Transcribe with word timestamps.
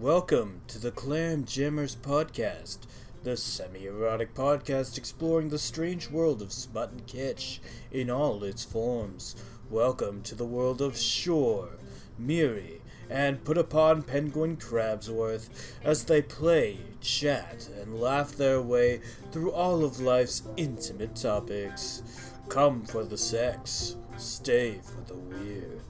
Welcome 0.00 0.60
to 0.68 0.78
the 0.78 0.90
Clam 0.90 1.46
Jammers 1.46 1.96
podcast, 1.96 2.80
the 3.24 3.34
semi 3.34 3.86
erotic 3.86 4.34
podcast 4.34 4.98
exploring 4.98 5.48
the 5.48 5.58
strange 5.58 6.10
world 6.10 6.42
of 6.42 6.52
smut 6.52 6.90
and 6.90 7.06
kitsch 7.06 7.60
in 7.90 8.10
all 8.10 8.44
its 8.44 8.62
forms. 8.62 9.36
Welcome 9.70 10.20
to 10.24 10.34
the 10.34 10.44
world 10.44 10.82
of 10.82 10.98
Shore, 10.98 11.70
Miri, 12.18 12.82
and 13.08 13.42
Put 13.42 13.56
Upon 13.56 14.02
Penguin 14.02 14.58
Crabsworth 14.58 15.48
as 15.82 16.04
they 16.04 16.20
play, 16.20 16.76
chat, 17.00 17.66
and 17.80 17.98
laugh 17.98 18.32
their 18.32 18.60
way 18.60 19.00
through 19.32 19.50
all 19.50 19.82
of 19.82 19.98
life's 19.98 20.42
intimate 20.58 21.16
topics. 21.16 22.02
Come 22.50 22.84
for 22.84 23.02
the 23.02 23.16
sex, 23.16 23.96
stay 24.18 24.78
for 24.84 25.00
the 25.10 25.18
weird. 25.18 25.85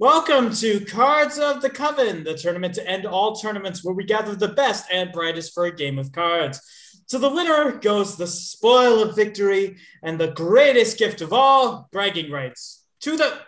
Welcome 0.00 0.54
to 0.54 0.84
Cards 0.84 1.40
of 1.40 1.60
the 1.60 1.68
Coven, 1.68 2.22
the 2.22 2.34
tournament 2.34 2.74
to 2.74 2.88
end 2.88 3.04
all 3.04 3.34
tournaments 3.34 3.82
where 3.82 3.96
we 3.96 4.04
gather 4.04 4.36
the 4.36 4.46
best 4.46 4.86
and 4.92 5.10
brightest 5.10 5.52
for 5.52 5.64
a 5.64 5.74
game 5.74 5.98
of 5.98 6.12
cards. 6.12 6.60
To 7.08 7.18
the 7.18 7.28
winner 7.28 7.72
goes 7.72 8.16
the 8.16 8.28
spoil 8.28 9.02
of 9.02 9.16
victory 9.16 9.76
and 10.04 10.16
the 10.16 10.30
greatest 10.30 10.98
gift 10.98 11.20
of 11.20 11.32
all, 11.32 11.88
bragging 11.90 12.30
rights. 12.30 12.84
To 13.00 13.16
the. 13.16 13.40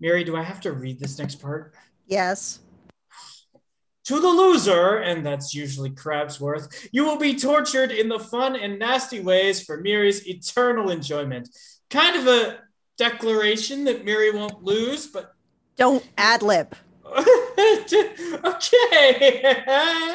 Mary, 0.00 0.24
do 0.24 0.36
I 0.36 0.42
have 0.42 0.62
to 0.62 0.72
read 0.72 0.98
this 0.98 1.18
next 1.18 1.34
part? 1.34 1.74
Yes. 2.06 2.60
To 4.06 4.18
the 4.18 4.28
loser, 4.28 4.96
and 4.96 5.26
that's 5.26 5.54
usually 5.54 5.90
Crabsworth, 5.90 6.88
you 6.92 7.04
will 7.04 7.18
be 7.18 7.38
tortured 7.38 7.90
in 7.90 8.08
the 8.08 8.20
fun 8.20 8.56
and 8.56 8.78
nasty 8.78 9.20
ways 9.20 9.62
for 9.62 9.82
Mary's 9.82 10.26
eternal 10.26 10.88
enjoyment. 10.88 11.50
Kind 11.90 12.16
of 12.16 12.26
a 12.26 12.60
declaration 12.96 13.84
that 13.84 14.04
Mary 14.04 14.30
won't 14.30 14.62
lose, 14.62 15.06
but 15.06 15.34
Don't 15.76 16.06
ad 16.16 16.42
lib. 16.42 16.74
okay. 18.44 19.62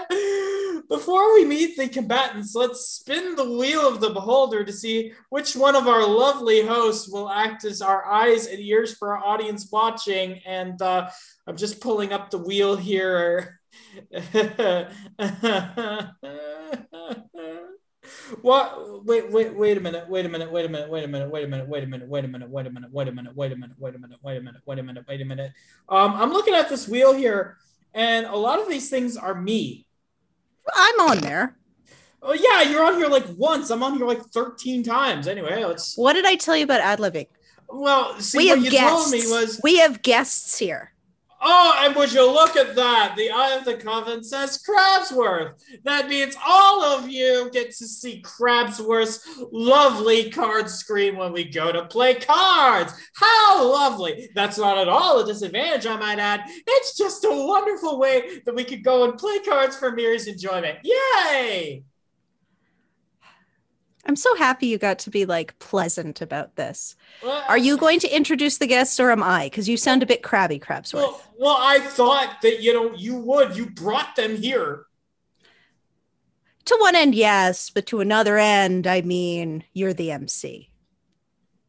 Before 0.89 1.33
we 1.33 1.45
meet 1.45 1.77
the 1.77 1.87
combatants, 1.87 2.53
let's 2.53 2.85
spin 2.85 3.35
the 3.35 3.49
wheel 3.49 3.87
of 3.87 4.01
the 4.01 4.09
beholder 4.09 4.65
to 4.65 4.73
see 4.73 5.13
which 5.29 5.55
one 5.55 5.75
of 5.75 5.87
our 5.87 6.05
lovely 6.05 6.65
hosts 6.65 7.09
will 7.09 7.29
act 7.29 7.63
as 7.63 7.81
our 7.81 8.05
eyes 8.05 8.47
and 8.47 8.59
ears 8.59 8.97
for 8.97 9.15
our 9.15 9.23
audience 9.23 9.69
watching. 9.71 10.41
And 10.45 10.81
uh, 10.81 11.09
I'm 11.47 11.55
just 11.55 11.79
pulling 11.79 12.11
up 12.11 12.29
the 12.29 12.39
wheel 12.39 12.75
here. 12.75 13.61
what 18.41 19.05
wait 19.05 19.31
wait 19.31 19.53
wait 19.55 19.77
a 19.77 19.79
minute 19.81 20.07
wait 20.09 20.25
a 20.25 20.29
minute 20.29 20.51
wait 20.51 20.65
a 20.65 20.69
minute 20.69 20.89
wait 20.89 21.03
a 21.03 21.07
minute 21.07 21.29
wait 21.29 21.43
a 21.43 21.47
minute 21.47 21.67
wait 21.69 21.83
a 21.83 21.87
minute 21.87 22.07
wait 22.09 22.23
a 22.23 22.27
minute 22.27 22.49
wait 22.49 22.65
a 22.67 22.71
minute 22.71 22.91
wait 22.93 23.11
a 23.11 23.15
minute 23.15 23.35
wait 23.35 23.51
a 23.51 23.55
minute 23.55 23.75
wait 23.77 23.95
a 23.95 23.97
minute 23.99 24.17
wait 24.23 24.37
a 24.37 24.41
minute 24.41 24.61
wait 24.65 24.79
a 24.79 24.83
minute 24.83 25.05
wait 25.07 25.21
a 25.21 25.25
minute 25.25 25.51
um 25.89 26.13
i'm 26.15 26.31
looking 26.31 26.53
at 26.53 26.69
this 26.69 26.87
wheel 26.87 27.13
here 27.13 27.57
and 27.93 28.25
a 28.25 28.35
lot 28.35 28.59
of 28.59 28.67
these 28.69 28.89
things 28.89 29.17
are 29.17 29.35
me 29.35 29.85
I'm 30.75 30.99
on 31.01 31.17
there. 31.19 31.57
oh 32.21 32.33
yeah 32.33 32.61
you're 32.69 32.83
on 32.83 32.95
here 32.95 33.07
like 33.07 33.25
once 33.37 33.69
i'm 33.71 33.81
on 33.83 33.97
here 33.97 34.05
like 34.05 34.21
13 34.21 34.83
times 34.83 35.27
anyway 35.27 35.63
let's 35.65 35.97
What 35.97 36.13
did 36.13 36.25
I 36.25 36.35
tell 36.35 36.55
you 36.55 36.63
about 36.65 36.79
ad 36.81 36.99
libbing? 36.99 37.27
well 37.67 38.19
see 38.19 38.37
We 38.37 38.47
what 38.47 38.55
have 38.57 38.65
you 38.65 38.71
guests. 38.71 38.89
told 38.89 39.11
me 39.11 39.19
was 39.29 39.59
We 39.63 39.77
have 39.77 40.01
guests 40.01 40.57
here. 40.59 40.93
Oh, 41.43 41.75
and 41.79 41.95
would 41.95 42.13
you 42.13 42.25
look 42.31 42.55
at 42.55 42.75
that? 42.75 43.15
The 43.17 43.31
Eye 43.31 43.55
of 43.57 43.65
the 43.65 43.75
Coven 43.75 44.23
says 44.23 44.61
Crabsworth. 44.61 45.53
That 45.83 46.07
means 46.07 46.35
all 46.45 46.83
of 46.83 47.09
you 47.09 47.49
get 47.51 47.67
to 47.77 47.87
see 47.87 48.21
Crabsworth's 48.21 49.27
lovely 49.51 50.29
card 50.29 50.69
screen 50.69 51.17
when 51.17 51.33
we 51.33 51.45
go 51.45 51.71
to 51.71 51.85
play 51.85 52.15
cards. 52.15 52.93
How 53.15 53.67
lovely! 53.67 54.29
That's 54.35 54.59
not 54.59 54.77
at 54.77 54.87
all 54.87 55.19
a 55.19 55.25
disadvantage, 55.25 55.87
I 55.87 55.97
might 55.97 56.19
add. 56.19 56.41
It's 56.45 56.95
just 56.95 57.23
a 57.25 57.29
wonderful 57.31 57.99
way 57.99 58.41
that 58.45 58.55
we 58.55 58.63
could 58.63 58.83
go 58.83 59.03
and 59.03 59.17
play 59.17 59.39
cards 59.39 59.75
for 59.75 59.91
Miri's 59.91 60.27
enjoyment. 60.27 60.77
Yay! 60.83 61.83
I'm 64.05 64.15
so 64.15 64.35
happy 64.35 64.67
you 64.67 64.77
got 64.77 64.99
to 64.99 65.09
be 65.09 65.25
like 65.25 65.57
pleasant 65.59 66.21
about 66.21 66.55
this. 66.55 66.95
Well, 67.23 67.43
Are 67.47 67.57
you 67.57 67.77
going 67.77 67.99
to 67.99 68.15
introduce 68.15 68.57
the 68.57 68.67
guests 68.67 68.99
or 68.99 69.11
am 69.11 69.21
I? 69.21 69.45
Because 69.45 69.69
you 69.69 69.77
sound 69.77 70.01
a 70.01 70.07
bit 70.07 70.23
crabby, 70.23 70.59
Crabsworth. 70.59 70.93
Well, 70.93 71.23
well, 71.37 71.57
I 71.59 71.79
thought 71.79 72.41
that 72.41 72.61
you 72.61 72.73
know 72.73 72.95
you 72.95 73.15
would. 73.17 73.55
You 73.55 73.69
brought 73.69 74.15
them 74.15 74.35
here. 74.37 74.85
to 76.65 76.77
one 76.79 76.95
end, 76.95 77.13
yes, 77.15 77.69
but 77.69 77.85
to 77.87 77.99
another 77.99 78.37
end, 78.37 78.87
I 78.87 79.01
mean, 79.01 79.63
you're 79.73 79.93
the 79.93 80.11
MC. 80.11 80.69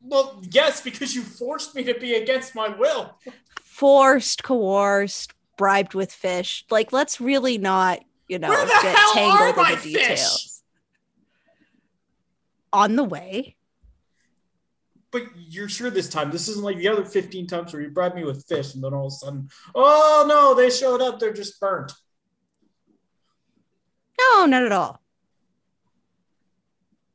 Well, 0.00 0.42
yes, 0.50 0.80
because 0.80 1.14
you 1.14 1.22
forced 1.22 1.74
me 1.74 1.84
to 1.84 1.94
be 1.94 2.14
against 2.14 2.54
my 2.54 2.68
will. 2.68 3.16
Forced, 3.62 4.42
coerced, 4.42 5.32
bribed 5.56 5.94
with 5.94 6.12
fish. 6.12 6.64
Like, 6.70 6.92
let's 6.92 7.20
really 7.20 7.56
not, 7.58 8.00
you 8.26 8.38
know, 8.38 8.50
get 8.82 8.96
tangled 9.12 9.66
in 9.66 9.74
the 9.74 9.76
fish? 9.76 10.48
On 12.72 12.96
the 12.96 13.04
way. 13.04 13.56
But 15.10 15.24
you're 15.36 15.68
sure 15.68 15.90
this 15.90 16.08
time? 16.08 16.30
This 16.30 16.48
isn't 16.48 16.64
like 16.64 16.78
the 16.78 16.88
other 16.88 17.04
15 17.04 17.46
times 17.46 17.72
where 17.72 17.82
you 17.82 17.90
bribed 17.90 18.14
me 18.14 18.24
with 18.24 18.46
fish 18.46 18.74
and 18.74 18.82
then 18.82 18.94
all 18.94 19.08
of 19.08 19.12
a 19.12 19.16
sudden, 19.16 19.48
oh 19.74 20.24
no, 20.26 20.54
they 20.54 20.70
showed 20.70 21.02
up. 21.02 21.20
They're 21.20 21.34
just 21.34 21.60
burnt. 21.60 21.92
No, 24.18 24.46
not 24.46 24.62
at 24.62 24.72
all. 24.72 25.02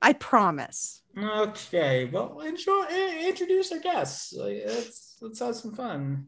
I 0.01 0.13
promise. 0.13 1.01
Okay, 1.17 2.05
well, 2.05 2.39
enjoy, 2.41 2.83
eh, 2.89 3.27
introduce 3.27 3.71
our 3.71 3.79
guests. 3.79 4.33
Let's, 4.37 5.17
let's 5.19 5.39
have 5.39 5.55
some 5.55 5.73
fun. 5.73 6.27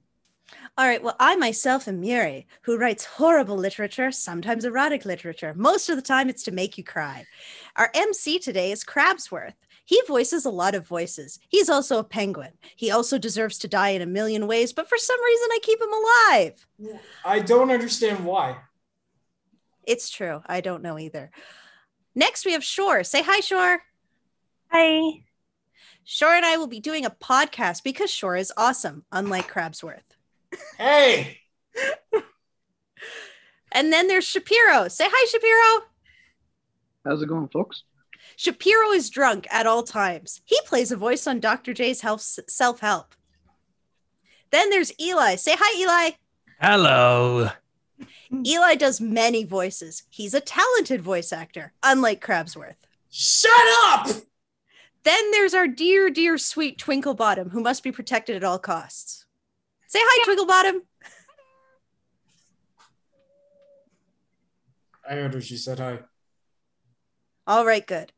All 0.77 0.85
right. 0.85 1.03
Well, 1.03 1.15
I 1.19 1.35
myself 1.35 1.87
am 1.87 1.99
Miri, 1.99 2.47
who 2.61 2.77
writes 2.77 3.03
horrible 3.03 3.57
literature, 3.57 4.11
sometimes 4.11 4.63
erotic 4.63 5.03
literature. 5.03 5.53
Most 5.55 5.89
of 5.89 5.95
the 5.95 6.01
time, 6.01 6.29
it's 6.29 6.43
to 6.43 6.51
make 6.51 6.77
you 6.77 6.83
cry. 6.83 7.25
Our 7.75 7.91
MC 7.93 8.39
today 8.39 8.71
is 8.71 8.85
Crabsworth. 8.85 9.55
He 9.83 10.01
voices 10.07 10.45
a 10.45 10.51
lot 10.51 10.75
of 10.75 10.88
voices. 10.88 11.39
He's 11.49 11.69
also 11.69 11.97
a 11.97 12.03
penguin. 12.03 12.51
He 12.75 12.91
also 12.91 13.17
deserves 13.17 13.57
to 13.57 13.67
die 13.67 13.89
in 13.89 14.03
a 14.03 14.05
million 14.05 14.45
ways, 14.45 14.71
but 14.71 14.88
for 14.88 14.97
some 14.97 15.21
reason, 15.23 15.47
I 15.51 15.59
keep 15.63 15.81
him 15.81 15.93
alive. 15.93 16.67
I 17.25 17.39
don't 17.39 17.71
understand 17.71 18.23
why. 18.23 18.57
It's 19.83 20.09
true. 20.09 20.41
I 20.45 20.61
don't 20.61 20.83
know 20.83 20.99
either. 20.99 21.31
Next, 22.13 22.45
we 22.45 22.51
have 22.51 22.63
Shore. 22.63 23.03
Say 23.03 23.23
hi, 23.23 23.39
Shore. 23.39 23.81
Hi. 24.71 25.23
Shore 26.03 26.33
and 26.33 26.45
I 26.45 26.57
will 26.57 26.67
be 26.67 26.79
doing 26.79 27.05
a 27.05 27.09
podcast 27.09 27.83
because 27.83 28.11
Shore 28.11 28.35
is 28.35 28.53
awesome, 28.55 29.05
unlike 29.11 29.51
Crabsworth. 29.51 30.19
Hey, 30.77 31.37
And 33.71 33.93
then 33.93 34.07
there's 34.07 34.25
Shapiro. 34.25 34.87
Say 34.87 35.05
hi, 35.07 35.27
Shapiro. 35.27 35.85
How's 37.05 37.21
it 37.21 37.27
going, 37.27 37.47
folks? 37.49 37.83
Shapiro 38.35 38.91
is 38.91 39.09
drunk 39.09 39.47
at 39.51 39.67
all 39.67 39.83
times. 39.83 40.41
He 40.45 40.57
plays 40.65 40.91
a 40.91 40.97
voice 40.97 41.27
on 41.27 41.39
Dr. 41.39 41.73
J's 41.73 42.03
self 42.47 42.79
help. 42.79 43.15
Then 44.51 44.69
there's 44.69 44.91
Eli. 44.99 45.35
Say 45.35 45.55
hi, 45.57 45.79
Eli. 45.79 46.11
Hello. 46.61 47.49
Eli 48.45 48.75
does 48.75 48.99
many 49.01 49.43
voices. 49.43 50.03
He's 50.09 50.33
a 50.33 50.41
talented 50.41 51.01
voice 51.01 51.31
actor, 51.31 51.73
unlike 51.83 52.25
Crabsworth. 52.25 52.75
shut 53.09 53.51
up! 53.88 54.07
Then 55.03 55.31
there's 55.31 55.53
our 55.53 55.67
dear, 55.67 56.09
dear, 56.09 56.38
sweet 56.38 56.77
Twinklebottom, 56.77 57.51
who 57.51 57.61
must 57.61 57.83
be 57.83 57.91
protected 57.91 58.35
at 58.35 58.43
all 58.43 58.59
costs. 58.59 59.25
Say 59.89 59.97
hi, 60.00 60.23
Twinklebottom. 60.23 60.81
I 65.09 65.16
heard 65.16 65.33
her. 65.33 65.41
She 65.41 65.57
said 65.57 65.79
hi. 65.79 66.00
All 67.47 67.66
right, 67.66 67.85
good. 67.88 68.13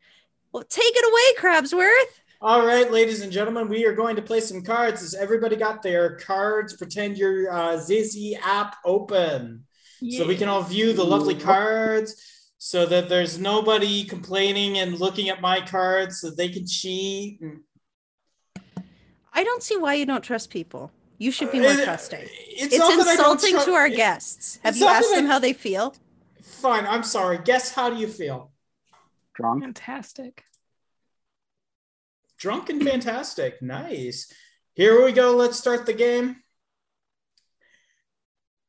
Well, 0.51 0.63
take 0.63 0.93
it 0.93 1.05
away, 1.09 1.41
Crabsworth. 1.41 2.19
All 2.41 2.65
right, 2.65 2.91
ladies 2.91 3.21
and 3.21 3.31
gentlemen, 3.31 3.69
we 3.69 3.85
are 3.85 3.95
going 3.95 4.17
to 4.17 4.21
play 4.21 4.41
some 4.41 4.61
cards. 4.63 4.99
Has 4.99 5.13
everybody 5.13 5.55
got 5.55 5.81
their 5.81 6.17
cards? 6.17 6.75
Pretend 6.75 7.17
your 7.17 7.49
uh, 7.49 7.77
Zizzy 7.77 8.33
app 8.43 8.75
open. 8.83 9.63
so 10.09 10.27
we 10.27 10.35
can 10.35 10.49
all 10.49 10.63
view 10.63 10.91
the 10.91 11.05
lovely 11.05 11.35
cards 11.35 12.51
so 12.57 12.85
that 12.85 13.07
there's 13.07 13.39
nobody 13.39 14.03
complaining 14.03 14.77
and 14.79 14.99
looking 14.99 15.29
at 15.29 15.39
my 15.39 15.61
cards 15.61 16.19
so 16.19 16.31
they 16.31 16.49
can 16.49 16.67
cheat 16.67 17.39
I 19.33 19.43
don't 19.45 19.63
see 19.63 19.77
why 19.77 19.93
you 19.93 20.05
don't 20.05 20.21
trust 20.23 20.49
people. 20.49 20.91
You 21.21 21.31
should 21.31 21.51
be 21.51 21.59
more 21.59 21.69
Uh, 21.69 21.83
trusting. 21.85 22.19
it's, 22.23 22.73
It's 22.73 22.77
not 22.79 22.97
that 22.97 23.07
I 23.07 23.15
don't 23.15 23.33
insulting 23.35 23.55
tru- 23.57 23.65
to 23.65 23.73
our 23.73 23.89
guests. 23.89 24.57
Have 24.63 24.75
you 24.75 24.87
asked 24.87 25.11
them 25.11 25.25
I- 25.25 25.27
how 25.27 25.39
they 25.39 25.53
feel? 25.53 25.93
fine 26.41 26.85
i'm 26.87 27.03
sorry 27.03 27.37
guess 27.43 27.71
how 27.73 27.89
do 27.89 27.95
you 27.97 28.07
feel 28.07 28.51
Drunk? 29.35 29.63
Fantastic. 29.63 30.43
drunk 32.37 32.69
and 32.69 32.83
fantastic 32.83 33.61
nice 33.61 34.31
here 34.73 35.03
we 35.05 35.11
go 35.11 35.35
let's 35.35 35.57
start 35.57 35.85
the 35.85 35.93
game 35.93 36.27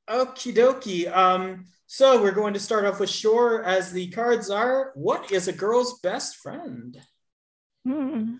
okie 0.08 0.54
dokie 0.54 1.10
um 1.14 1.66
so 1.86 2.22
we're 2.22 2.32
going 2.40 2.54
to 2.54 2.60
start 2.60 2.84
off 2.86 3.00
with 3.00 3.10
shore 3.10 3.62
as 3.64 3.92
the 3.92 4.08
cards 4.10 4.48
are 4.50 4.92
what 4.94 5.30
is 5.32 5.48
a 5.48 5.52
girl's 5.52 5.98
best 6.00 6.36
friend 6.36 7.00
Hmm. 7.84 8.36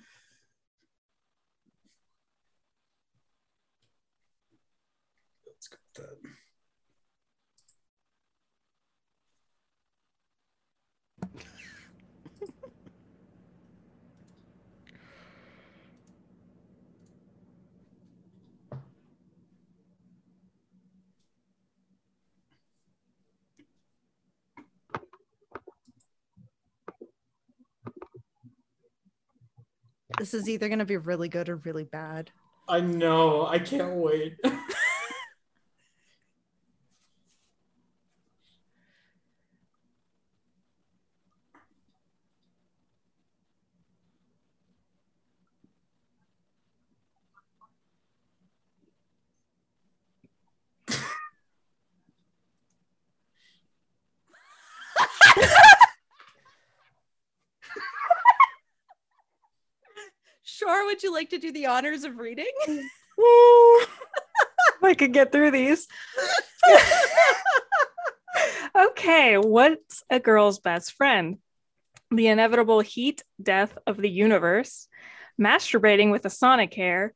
This 30.22 30.34
is 30.34 30.48
either 30.48 30.68
going 30.68 30.78
to 30.78 30.84
be 30.84 30.98
really 30.98 31.28
good 31.28 31.48
or 31.48 31.56
really 31.56 31.82
bad. 31.82 32.30
I 32.68 32.78
know. 32.78 33.44
I 33.44 33.58
can't 33.58 33.96
wait. 33.96 34.36
Sure, 60.44 60.81
would 60.92 61.02
you 61.02 61.10
like 61.10 61.30
to 61.30 61.38
do 61.38 61.50
the 61.50 61.64
honors 61.64 62.04
of 62.04 62.18
reading? 62.18 62.52
I 64.82 64.94
could 64.94 65.14
get 65.14 65.32
through 65.32 65.50
these. 65.50 65.88
okay, 68.76 69.38
what's 69.38 70.04
a 70.10 70.20
girl's 70.20 70.58
best 70.58 70.92
friend? 70.92 71.38
The 72.10 72.26
inevitable 72.26 72.80
heat 72.80 73.24
death 73.42 73.78
of 73.86 73.96
the 73.96 74.10
universe, 74.10 74.86
masturbating 75.40 76.10
with 76.10 76.26
a 76.26 76.30
sonic 76.30 76.74
hair, 76.74 77.14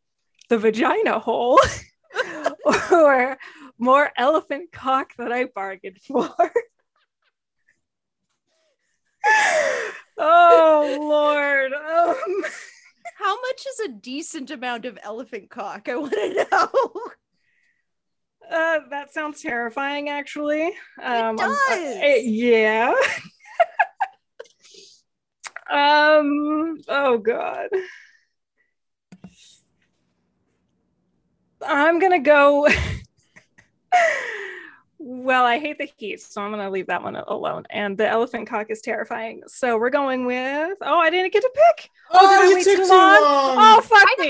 the 0.48 0.56
vagina 0.56 1.18
hole, 1.18 1.60
or 2.90 3.36
more 3.76 4.10
elephant 4.16 4.72
cock 4.72 5.12
that 5.18 5.32
I 5.32 5.44
bargained 5.44 5.98
for. 5.98 6.30
oh 10.16 10.96
Lord. 10.98 11.74
Um, 11.74 12.42
How 13.18 13.40
much 13.40 13.66
is 13.66 13.80
a 13.80 13.88
decent 13.88 14.50
amount 14.50 14.84
of 14.84 14.98
elephant 15.02 15.48
cock? 15.50 15.88
I 15.88 15.96
want 15.96 16.12
to 16.12 16.46
know. 16.50 16.70
Uh, 18.48 18.78
that 18.90 19.12
sounds 19.12 19.42
terrifying, 19.42 20.08
actually. 20.08 20.66
Um, 21.02 21.36
I'm- 21.36 21.36
does. 21.36 21.96
uh, 21.96 22.20
yeah. 22.22 22.94
um. 25.68 26.76
Oh 26.86 27.18
God. 27.18 27.66
I'm 31.60 31.98
gonna 31.98 32.20
go. 32.20 32.68
well, 35.08 35.44
I 35.44 35.60
hate 35.60 35.78
the 35.78 35.88
heat, 35.96 36.20
so 36.20 36.42
I'm 36.42 36.50
gonna 36.50 36.68
leave 36.68 36.88
that 36.88 37.00
one 37.02 37.14
alone. 37.14 37.64
And 37.70 37.96
the 37.96 38.08
elephant 38.08 38.48
cock 38.48 38.70
is 38.70 38.80
terrifying, 38.80 39.42
so 39.46 39.78
we're 39.78 39.88
going 39.90 40.26
with. 40.26 40.78
Oh, 40.82 40.98
I 40.98 41.10
didn't 41.10 41.32
get 41.32 41.42
to 41.42 41.50
pick. 41.54 41.90
Oh, 42.10 42.28
did 42.28 42.40
I 42.44 42.48
you 42.58 42.64
took 42.64 42.66
too 42.76 42.76
too 42.84 42.88
long? 42.90 43.22
long. 43.22 43.56
Oh, 43.58 43.80
fuck 43.82 44.08
I 44.18 44.22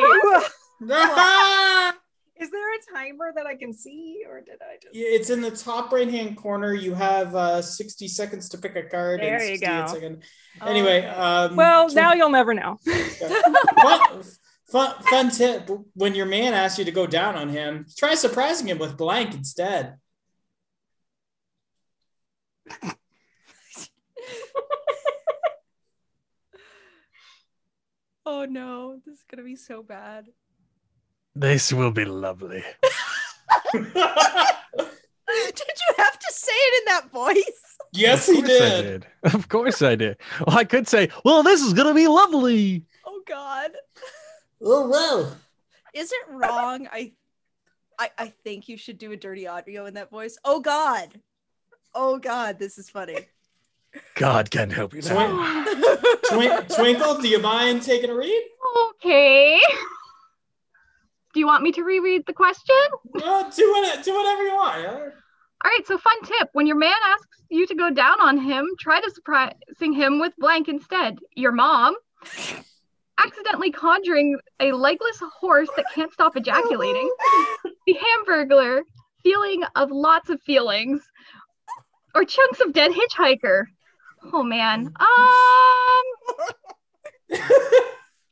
me. 1.91 1.97
Is 2.39 2.51
there 2.51 2.75
a 2.75 2.79
timer 2.95 3.33
that 3.35 3.47
I 3.47 3.55
can 3.57 3.73
see, 3.73 4.23
or 4.29 4.43
did 4.43 4.57
I 4.61 4.77
just? 4.83 4.95
Yeah, 4.95 5.07
it's 5.09 5.31
in 5.31 5.41
the 5.41 5.51
top 5.51 5.91
right 5.91 6.11
hand 6.11 6.37
corner. 6.37 6.75
You 6.75 6.93
have 6.93 7.35
uh, 7.35 7.63
60 7.63 8.07
seconds 8.09 8.51
to 8.51 8.59
pick 8.59 8.77
a 8.77 8.83
card. 8.83 9.21
and 9.21 9.41
There 9.41 9.51
you 9.51 9.59
go. 9.59 9.87
second- 9.87 10.23
Anyway, 10.61 11.07
um, 11.07 11.57
Well, 11.57 11.89
tw- 11.89 11.95
now 11.95 12.13
you'll 12.13 12.29
never 12.29 12.53
know. 12.53 12.77
fun, 12.85 14.23
fun, 14.71 14.95
fun 15.05 15.31
tip 15.31 15.71
when 15.95 16.15
your 16.15 16.27
man 16.27 16.53
asks 16.53 16.79
you 16.79 16.85
to 16.85 16.91
go 16.93 17.07
down 17.07 17.37
on 17.37 17.49
him, 17.49 17.87
try 17.97 18.15
surprising 18.15 18.69
him 18.69 18.77
with 18.79 18.99
blank 18.99 19.33
instead. 19.35 19.95
oh 28.25 28.45
no, 28.49 28.99
this 29.05 29.19
is 29.19 29.25
going 29.31 29.39
to 29.39 29.45
be 29.45 29.57
so 29.57 29.83
bad. 29.83 30.27
This 31.35 31.73
will 31.73 31.91
be 31.91 32.05
lovely. 32.05 32.63
Did 33.73 33.85
you 35.89 35.95
have 35.99 36.19
to 36.19 36.33
say 36.33 36.53
it 36.53 36.83
in 36.83 36.85
that 36.87 37.11
voice? 37.13 37.77
yes, 37.93 38.29
Of 38.29 38.35
he 38.37 38.43
course 38.43 38.61
I 38.61 38.69
did. 38.83 39.07
did. 39.23 39.35
Of 39.35 39.49
course 39.49 39.83
I 39.83 39.95
did. 39.97 40.17
Well, 40.47 40.57
I 40.59 40.65
could 40.65 40.89
say, 40.89 41.09
well, 41.25 41.43
this 41.43 41.61
is 41.63 41.73
going 41.75 41.89
to 41.89 41.95
be 41.95 42.09
lovely. 42.09 42.85
Oh 43.05 43.21
god. 43.27 43.73
Oh, 44.63 44.89
well. 44.89 45.37
Is 45.95 46.11
it 46.13 46.23
wrong? 46.31 46.89
I 46.93 47.13
I 47.99 48.11
I 48.19 48.29
think 48.45 48.69
you 48.69 48.77
should 48.77 48.99
do 48.99 49.13
a 49.13 49.17
dirty 49.17 49.47
audio 49.47 49.87
in 49.87 49.95
that 49.95 50.11
voice. 50.11 50.39
Oh 50.45 50.61
god. 50.61 51.21
Oh 51.99 52.19
god, 52.19 52.59
this 52.59 52.77
is 52.77 52.91
funny. 52.91 53.17
God 54.15 54.51
can 54.51 54.69
help 54.69 54.93
you 54.93 55.01
Twin- 55.01 55.17
now. 55.17 55.65
Twin- 56.31 56.67
Twinkle, 56.67 57.15
do 57.23 57.29
you 57.29 57.39
mind 57.39 57.83
taking 57.83 58.11
a 58.11 58.15
read? 58.15 58.43
Okay. 58.91 59.59
Do 61.33 61.41
you 61.41 61.47
want 61.47 61.63
me 61.63 61.73
to 61.73 61.83
reread 61.83 62.25
the 62.27 62.35
question? 62.35 62.77
Uh, 63.15 63.51
do, 63.51 63.71
what, 63.71 64.05
do 64.05 64.15
whatever 64.15 64.43
you 64.43 64.55
want. 64.55 64.83
yeah. 64.83 64.91
All 65.65 65.71
right, 65.71 65.87
so 65.87 65.97
fun 65.97 66.23
tip. 66.25 66.51
When 66.53 66.67
your 66.67 66.77
man 66.77 66.95
asks 67.07 67.43
you 67.49 67.67
to 67.67 67.75
go 67.75 67.91
down 67.91 68.21
on 68.21 68.39
him, 68.39 68.67
try 68.79 69.01
to 69.01 69.11
surprising 69.11 69.95
him 69.95 70.21
with 70.21 70.35
blank 70.39 70.69
instead. 70.69 71.19
Your 71.35 71.53
mom 71.53 71.97
accidentally 73.19 73.71
conjuring 73.71 74.39
a 74.61 74.73
legless 74.73 75.23
horse 75.41 75.71
that 75.77 75.87
can't 75.95 76.13
stop 76.13 76.37
ejaculating. 76.37 77.11
The 77.87 77.97
hamburglar 77.97 78.81
feeling 79.23 79.63
of 79.75 79.91
lots 79.91 80.29
of 80.29 80.41
feelings. 80.43 81.03
Or 82.17 82.25
chunks 82.25 82.61
of 82.63 82.73
dead 82.73 82.93
hitchhiker. 82.93 83.67
Oh 84.33 84.43
man. 84.43 84.91
Um 84.99 86.05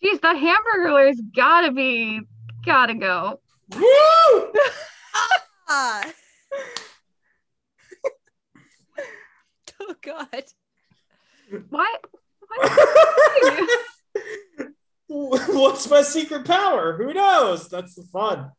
geez, 0.02 0.20
the 0.20 0.28
hamburglar's 0.28 1.20
gotta 1.36 1.70
be 1.70 2.22
gotta 2.64 2.94
go. 2.94 3.40
Woo! 3.76 4.52
Ah. 5.68 6.02
oh 9.80 9.94
god. 10.00 10.44
What? 11.68 12.04
What? 12.48 12.70
What's 15.48 15.90
my 15.90 16.00
secret 16.00 16.46
power? 16.46 16.96
Who 16.96 17.12
knows? 17.12 17.68
That's 17.68 17.96
the 17.96 18.04
fun. 18.04 18.52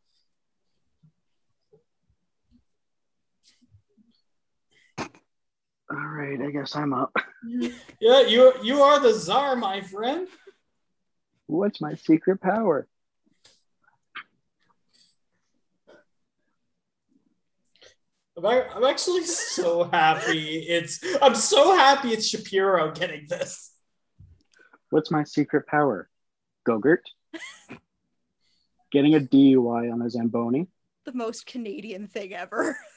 All 5.90 5.96
right, 5.96 6.40
I 6.40 6.50
guess 6.50 6.74
I'm 6.76 6.92
up. 6.92 7.14
Yeah, 8.00 8.22
you 8.22 8.52
you 8.62 8.82
are 8.82 8.98
the 8.98 9.12
czar, 9.12 9.54
my 9.54 9.80
friend. 9.80 10.26
What's 11.46 11.80
my 11.80 11.94
secret 11.94 12.40
power? 12.40 12.88
I'm, 18.36 18.84
actually 18.84 19.24
so 19.24 19.84
happy. 19.84 20.58
It's 20.68 21.00
I'm 21.22 21.34
so 21.34 21.76
happy 21.76 22.08
it's 22.08 22.26
Shapiro 22.26 22.92
getting 22.92 23.26
this. 23.28 23.72
What's 24.90 25.10
my 25.10 25.24
secret 25.24 25.66
power? 25.66 26.08
Gogurt. 26.68 27.02
Getting 28.92 29.14
a 29.14 29.20
DUI 29.20 29.92
on 29.92 30.02
a 30.02 30.10
Zamboni. 30.10 30.66
The 31.04 31.12
most 31.12 31.46
Canadian 31.46 32.08
thing 32.08 32.34
ever. 32.34 32.76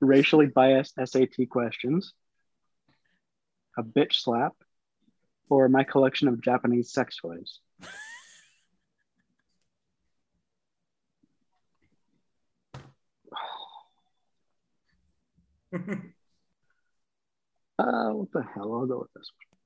Racially 0.00 0.46
biased 0.46 0.94
SAT 1.02 1.48
questions. 1.48 2.12
A 3.78 3.82
bitch 3.82 4.14
slap. 4.14 4.52
Or 5.48 5.68
my 5.68 5.84
collection 5.84 6.28
of 6.28 6.40
Japanese 6.40 6.92
sex 6.92 7.16
toys. 7.18 7.60
Uh, 17.78 18.10
what 18.10 18.32
the 18.32 18.42
hell? 18.54 18.74
I'll 18.74 18.86
go 18.86 19.00
with 19.00 19.12
this 19.14 19.30
one. 19.36 19.58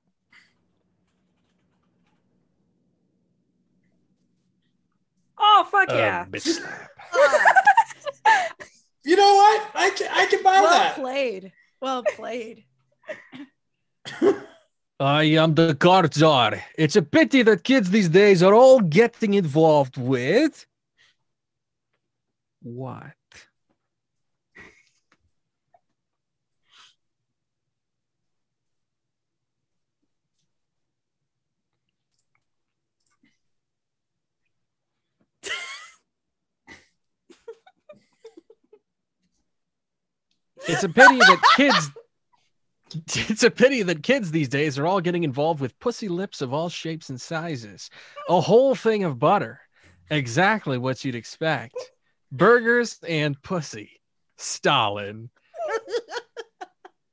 Oh 5.38 5.66
fuck 5.70 5.90
Uh, 5.90 5.94
yeah! 5.96 6.24
bitch 6.26 6.42
slap. 6.42 6.90
You 9.04 9.16
know 9.16 9.34
what? 9.34 9.70
I 9.74 9.90
can 9.90 10.08
I 10.12 10.26
can 10.26 10.42
buy 10.42 10.60
well 10.60 10.70
that. 10.70 10.94
played. 10.96 11.52
Well 11.80 12.02
played. 12.16 12.64
I 15.00 15.22
am 15.24 15.54
the 15.54 15.74
card 15.74 16.12
czar. 16.12 16.62
It's 16.76 16.96
a 16.96 17.02
pity 17.02 17.42
that 17.42 17.64
kids 17.64 17.90
these 17.90 18.10
days 18.10 18.42
are 18.42 18.54
all 18.54 18.80
getting 18.80 19.32
involved 19.34 19.96
with. 19.96 20.66
What? 22.62 23.12
It's 40.68 40.84
a 40.84 40.88
pity 40.88 41.18
that 41.18 41.42
kids. 41.56 41.90
It's 43.28 43.44
a 43.44 43.50
pity 43.50 43.82
that 43.84 44.02
kids 44.02 44.30
these 44.30 44.48
days 44.48 44.78
are 44.78 44.86
all 44.86 45.00
getting 45.00 45.22
involved 45.22 45.60
with 45.60 45.78
pussy 45.78 46.08
lips 46.08 46.40
of 46.40 46.52
all 46.52 46.68
shapes 46.68 47.08
and 47.08 47.20
sizes. 47.20 47.88
A 48.28 48.40
whole 48.40 48.74
thing 48.74 49.04
of 49.04 49.18
butter. 49.18 49.60
Exactly 50.10 50.76
what 50.76 51.04
you'd 51.04 51.14
expect. 51.14 51.76
Burgers 52.32 52.98
and 53.06 53.40
pussy. 53.42 54.00
Stalin. 54.38 55.30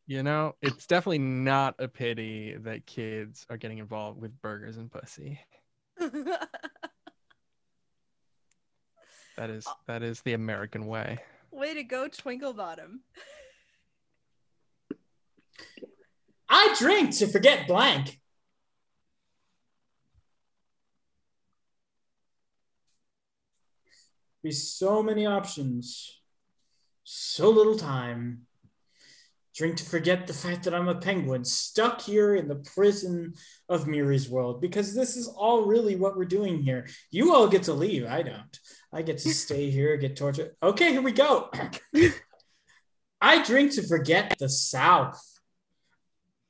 You 0.08 0.24
know, 0.24 0.56
it's 0.62 0.88
definitely 0.88 1.20
not 1.20 1.75
a 1.80 1.88
pity 1.88 2.56
that 2.62 2.86
kids 2.86 3.46
are 3.50 3.58
getting 3.58 3.77
involved 3.77 4.22
with 4.22 4.42
burgers 4.42 4.77
and 4.77 4.89
pussy. 4.89 5.39
That 9.38 9.51
is 9.51 9.68
that 9.86 10.01
is 10.01 10.22
the 10.22 10.34
American 10.34 10.88
way. 10.88 11.20
Way 11.51 11.75
to 11.75 11.84
go, 11.84 12.08
Twinkle 12.08 12.54
Bottom. 12.54 13.01
I 16.50 16.75
drink 16.80 17.16
to 17.18 17.27
forget 17.27 17.68
blank. 17.68 18.20
Be 24.44 24.51
so 24.51 25.04
many 25.04 25.25
options, 25.25 26.22
so 27.04 27.50
little 27.50 27.77
time. 27.77 28.44
Drink 29.56 29.77
to 29.77 29.84
forget 29.84 30.27
the 30.27 30.34
fact 30.34 30.63
that 30.63 30.75
I'm 30.75 30.88
a 30.88 30.96
penguin 30.96 31.44
stuck 31.44 32.00
here 32.00 32.36
in 32.36 32.48
the 32.48 32.63
prison 32.75 33.34
of 33.68 33.88
Miri's 33.88 34.30
world 34.30 34.62
because 34.62 34.94
this 34.94 35.18
is 35.18 35.27
all 35.27 35.66
really 35.66 35.96
what 35.96 36.16
we're 36.16 36.25
doing 36.25 36.62
here. 36.62 36.88
You 37.10 37.34
all 37.34 37.48
get 37.48 37.63
to 37.63 37.74
leave. 37.74 38.06
I 38.06 38.22
don't. 38.22 38.60
I 38.94 39.01
get 39.01 39.18
to 39.18 39.34
stay 39.34 39.70
here, 39.72 39.98
get 39.98 40.16
tortured. 40.16 40.51
Okay, 40.62 40.92
here 40.92 41.01
we 41.01 41.12
go. 41.12 41.50
I 43.22 43.44
drink 43.44 43.74
to 43.74 43.88
forget 43.88 44.36
the 44.38 44.48
South. 44.48 45.20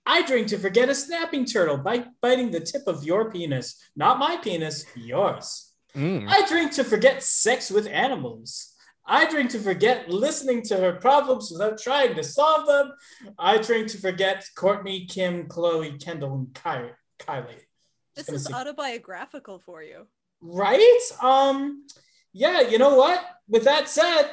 I 0.08 0.22
drink 0.22 0.48
to 0.48 0.58
forget 0.58 0.88
a 0.88 0.96
snapping 0.96 1.44
turtle 1.44 1.78
by 1.78 2.06
biting 2.22 2.50
the 2.50 2.62
tip 2.62 2.84
of 2.88 3.04
your 3.04 3.30
penis. 3.30 3.76
Not 3.94 4.20
my 4.20 4.38
penis, 4.38 4.86
yours. 4.96 5.74
Mm. 5.94 6.28
I 6.30 6.48
drink 6.48 6.72
to 6.74 6.86
forget 6.86 7.22
sex 7.22 7.70
with 7.70 7.88
animals. 7.88 8.74
I 9.06 9.30
drink 9.30 9.52
to 9.52 9.60
forget 9.60 10.10
listening 10.10 10.62
to 10.64 10.78
her 10.78 10.94
problems 10.94 11.52
without 11.52 11.78
trying 11.78 12.16
to 12.16 12.24
solve 12.24 12.68
them. 12.68 12.94
I 13.38 13.58
drink 13.58 13.90
to 13.90 13.98
forget 13.98 14.46
Courtney, 14.56 15.08
Kim, 15.08 15.48
Chloe, 15.48 15.98
Kendall, 15.98 16.36
and 16.36 16.54
Ky- 16.54 16.94
Kylie. 17.20 17.66
This 18.16 18.30
is 18.30 18.46
see- 18.46 18.54
autobiographical 18.54 19.60
for 19.60 19.84
you. 19.84 20.08
Right? 20.40 21.02
Um, 21.22 21.86
yeah, 22.32 22.62
you 22.62 22.78
know 22.78 22.96
what? 22.96 23.26
With 23.50 23.66
that 23.66 23.90
said, 23.90 24.30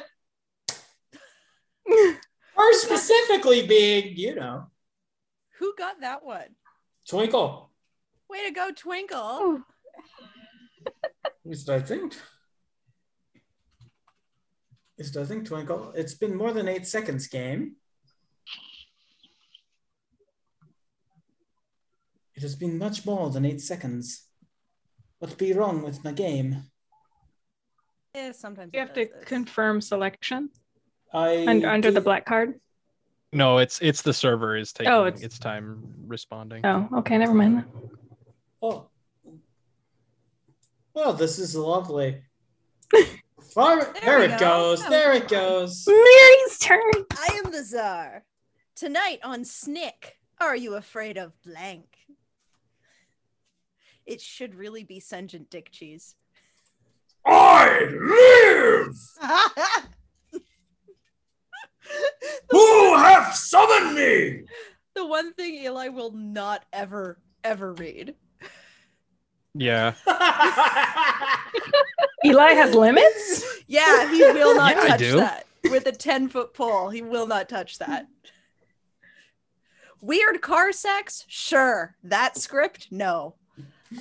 or 1.87 2.73
specifically 2.73 3.67
being, 3.67 4.15
you 4.15 4.35
know, 4.35 4.67
Who 5.59 5.73
got 5.77 6.01
that 6.01 6.23
one? 6.23 6.55
Twinkle. 7.07 7.71
Way 8.29 8.47
to 8.47 8.51
go, 8.53 8.71
Twinkle. 8.75 9.61
At 11.25 11.31
least 11.45 11.69
I 11.69 11.79
think. 11.79 12.13
At 14.97 14.99
least 14.99 15.17
I 15.17 15.25
think, 15.25 15.47
Twinkle. 15.47 15.93
It's 15.95 16.15
been 16.15 16.35
more 16.35 16.51
than 16.53 16.67
eight 16.67 16.87
seconds, 16.87 17.27
game. 17.27 17.75
It 22.35 22.41
has 22.41 22.55
been 22.55 22.77
much 22.77 23.05
more 23.05 23.29
than 23.29 23.45
eight 23.45 23.61
seconds. 23.61 24.27
What 25.19 25.37
be 25.37 25.53
wrong 25.53 25.83
with 25.83 26.03
my 26.03 26.11
game? 26.11 26.63
Yeah, 28.13 28.31
sometimes 28.33 28.71
You 28.73 28.79
have 28.81 28.93
to 28.93 29.05
this. 29.05 29.25
confirm 29.25 29.81
selection 29.81 30.49
I 31.13 31.45
under, 31.47 31.69
under 31.69 31.91
the 31.91 32.01
black 32.01 32.25
card. 32.25 32.59
No, 33.35 33.57
it's 33.57 33.81
it's 33.81 34.01
the 34.01 34.13
server 34.13 34.55
is 34.55 34.73
oh, 34.73 34.77
taking 34.77 34.93
Oh, 34.93 35.05
it's- 35.05 35.21
its 35.21 35.37
time 35.37 35.83
responding. 36.07 36.65
Oh, 36.65 36.87
okay, 36.99 37.17
never 37.17 37.33
mind. 37.33 37.57
then. 37.57 37.65
Oh. 38.61 38.87
Well, 40.93 41.11
this 41.11 41.37
is 41.37 41.53
lovely. 41.53 42.23
Far, 43.53 43.83
there, 43.83 43.93
There 44.05 44.21
it 44.23 44.31
go. 44.31 44.37
goes. 44.39 44.81
That 44.83 44.89
There 44.89 45.13
it 45.13 45.27
goes. 45.27 45.85
Mary's 45.85 46.59
turn. 46.59 46.79
I 47.11 47.41
am 47.43 47.51
the 47.51 47.63
czar. 47.63 48.23
Tonight 48.75 49.19
on 49.23 49.43
Snick, 49.43 50.17
are 50.39 50.55
you 50.55 50.75
afraid 50.75 51.17
of 51.17 51.33
blank? 51.43 51.97
It 54.05 54.21
should 54.21 54.55
really 54.55 54.83
be 54.85 54.99
Sengent 55.01 55.49
Dick 55.49 55.71
Cheese. 55.71 56.15
I 57.25 57.79
live! 57.91 58.95
Who 62.51 62.95
hath 62.95 63.35
summoned 63.35 63.95
me? 63.95 64.43
the 64.95 65.05
one 65.05 65.33
thing 65.33 65.55
Eli 65.55 65.89
will 65.89 66.11
not 66.11 66.63
ever, 66.71 67.19
ever 67.43 67.73
read. 67.73 68.15
Yeah. 69.53 69.93
Eli 72.25 72.51
has 72.53 72.73
limits. 72.73 73.45
Yeah, 73.67 74.09
he 74.11 74.21
will 74.21 74.55
not 74.55 74.75
Yeah, 74.75 74.87
touch 74.87 75.01
that. 75.01 75.45
With 75.69 75.85
a 75.87 75.91
10 75.91 76.29
foot 76.29 76.53
pole, 76.53 76.89
he 76.89 77.01
will 77.01 77.27
not 77.27 77.49
touch 77.49 77.79
that. 77.79 78.07
Weird 80.01 80.41
car 80.41 80.71
sex? 80.71 81.25
Sure. 81.27 81.95
That 82.03 82.37
script? 82.37 82.87
No. 82.91 83.35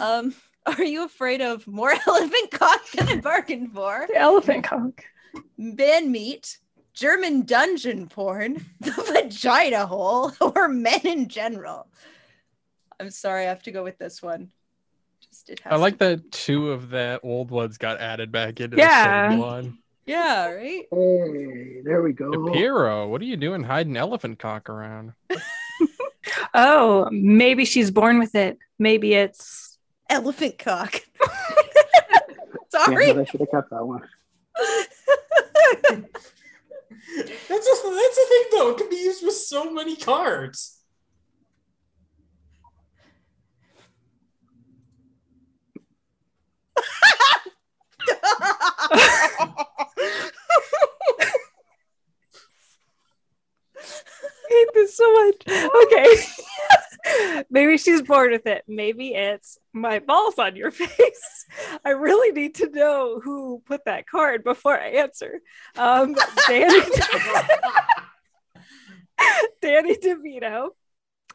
Um, 0.00 0.34
are 0.66 0.82
you 0.82 1.04
afraid 1.04 1.40
of 1.40 1.66
more 1.66 1.92
elephant 2.06 2.50
cock 2.50 2.82
than 2.92 3.08
I 3.08 3.16
bargained 3.16 3.72
for? 3.72 4.06
The 4.08 4.16
elephant 4.18 4.64
cock. 4.64 5.04
Man 5.56 6.10
meat, 6.12 6.58
German 6.94 7.42
dungeon 7.42 8.06
porn, 8.08 8.64
the 8.80 8.92
vagina 8.92 9.84
hole, 9.86 10.32
or 10.40 10.68
men 10.68 11.00
in 11.04 11.28
general? 11.28 11.86
I'm 13.00 13.10
sorry, 13.10 13.42
I 13.42 13.48
have 13.48 13.62
to 13.64 13.72
go 13.72 13.82
with 13.82 13.98
this 13.98 14.22
one. 14.22 14.50
Just 15.20 15.50
it 15.50 15.60
has 15.60 15.72
I 15.72 15.76
like 15.76 15.98
that 15.98 16.30
two 16.30 16.70
of 16.70 16.90
the 16.90 17.18
old 17.22 17.50
ones 17.50 17.76
got 17.78 18.00
added 18.00 18.30
back 18.30 18.60
into 18.60 18.76
Yeah. 18.76 19.28
the 19.28 19.32
same 19.32 19.40
one. 19.40 19.78
Yeah, 20.06 20.48
right? 20.50 20.84
Hey, 20.90 21.80
there 21.82 22.02
we 22.02 22.12
go. 22.12 22.30
Shapiro, 22.32 23.08
what 23.08 23.20
are 23.22 23.24
you 23.24 23.36
doing 23.36 23.62
hiding 23.64 23.96
elephant 23.96 24.38
cock 24.38 24.68
around? 24.68 25.12
Oh, 26.56 27.08
maybe 27.10 27.64
she's 27.64 27.90
born 27.90 28.18
with 28.18 28.34
it. 28.34 28.58
Maybe 28.78 29.14
it's 29.14 29.76
Elephant 30.08 30.56
cock. 30.58 31.00
Damn 31.20 32.84
sorry. 32.86 33.06
it, 33.10 33.18
I 33.18 33.24
should 33.24 33.40
have 33.40 33.50
kept 33.50 33.70
that 33.70 33.84
one. 33.84 34.02
That's 37.48 37.66
just 37.66 37.82
that's 37.82 38.16
the 38.16 38.26
thing 38.28 38.44
though. 38.52 38.70
It 38.70 38.76
can 38.78 38.90
be 38.90 38.96
used 38.96 39.24
with 39.24 39.34
so 39.34 39.70
many 39.70 39.96
cards. 39.96 40.80
I 48.08 49.14
hate 54.48 54.68
this 54.74 54.96
so 54.96 55.12
much. 55.12 55.34
Okay. 55.48 56.16
Maybe 57.50 57.76
she's 57.78 58.02
bored 58.02 58.32
with 58.32 58.46
it. 58.46 58.62
Maybe 58.68 59.14
it's 59.14 59.58
my 59.72 59.98
balls 59.98 60.38
on 60.38 60.56
your 60.56 60.70
face. 60.70 61.46
I 61.84 61.90
really 61.90 62.32
need 62.32 62.54
to 62.56 62.70
know 62.70 63.20
who 63.22 63.62
put 63.66 63.84
that 63.86 64.06
card 64.08 64.44
before 64.44 64.78
I 64.80 64.88
answer. 64.88 65.40
Um, 65.76 66.14
Danny, 66.48 66.80
Danny 69.62 69.96
DeVito. 69.96 70.68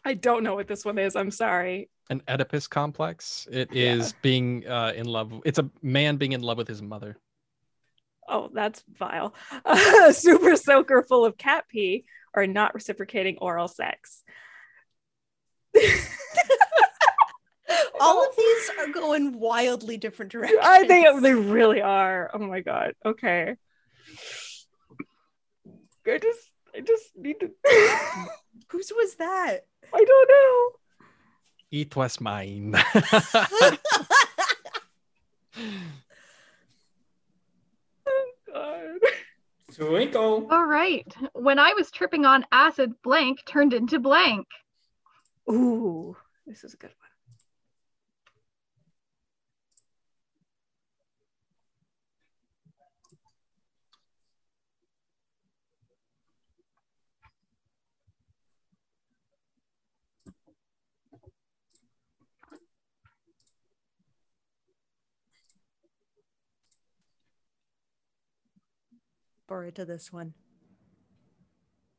I 0.05 0.13
don't 0.13 0.43
know 0.43 0.55
what 0.55 0.67
this 0.67 0.85
one 0.85 0.97
is. 0.97 1.15
I'm 1.15 1.31
sorry. 1.31 1.89
An 2.09 2.21
Oedipus 2.27 2.67
complex. 2.67 3.47
It 3.51 3.69
is 3.73 4.11
Yeah. 4.11 4.17
being 4.21 4.67
uh, 4.67 4.93
in 4.95 5.05
love. 5.05 5.33
It's 5.45 5.59
a 5.59 5.69
man 5.81 6.17
being 6.17 6.31
in 6.31 6.41
love 6.41 6.57
with 6.57 6.67
his 6.67 6.81
mother. 6.81 7.17
Oh, 8.27 8.49
that's 8.53 8.83
vile. 8.97 9.33
A 9.65 10.13
super 10.13 10.55
soaker 10.55 11.03
full 11.07 11.25
of 11.25 11.37
cat 11.37 11.65
pee 11.67 12.05
or 12.33 12.47
not 12.47 12.73
reciprocating 12.75 13.37
oral 13.39 13.67
sex. 13.67 14.23
All 18.01 18.25
of 18.27 18.35
these 18.35 18.71
are 18.79 18.87
going 18.91 19.37
wildly 19.39 19.97
different 19.97 20.31
directions. 20.31 20.61
I 20.63 20.87
think 20.87 21.21
they 21.21 21.33
really 21.33 21.81
are. 21.81 22.31
Oh 22.33 22.39
my 22.39 22.61
god. 22.61 22.93
Okay. 23.05 23.55
I 26.07 26.17
just 26.17 26.49
I 26.75 26.79
just 26.81 27.15
need 27.15 27.39
to 27.41 27.51
Whose 28.69 28.91
was 28.95 29.15
that? 29.15 29.65
I 29.93 30.03
don't 30.03 30.29
know. 30.29 30.71
It 31.71 31.95
was 31.95 32.19
mine. 32.19 32.75
Oh 38.07 38.31
god. 38.51 38.99
Twinkle. 39.75 40.47
all 40.51 40.65
right. 40.65 41.05
When 41.33 41.59
I 41.59 41.73
was 41.73 41.91
tripping 41.91 42.25
on 42.25 42.45
acid, 42.51 42.91
blank 43.03 43.39
turned 43.45 43.73
into 43.73 43.99
blank. 43.99 44.47
Ooh, 45.51 46.15
this 46.45 46.63
is 46.63 46.73
a 46.73 46.77
good 46.77 46.89
one. 46.89 47.09
forward 69.49 69.73
to 69.73 69.83
this 69.83 70.13
one. 70.13 70.35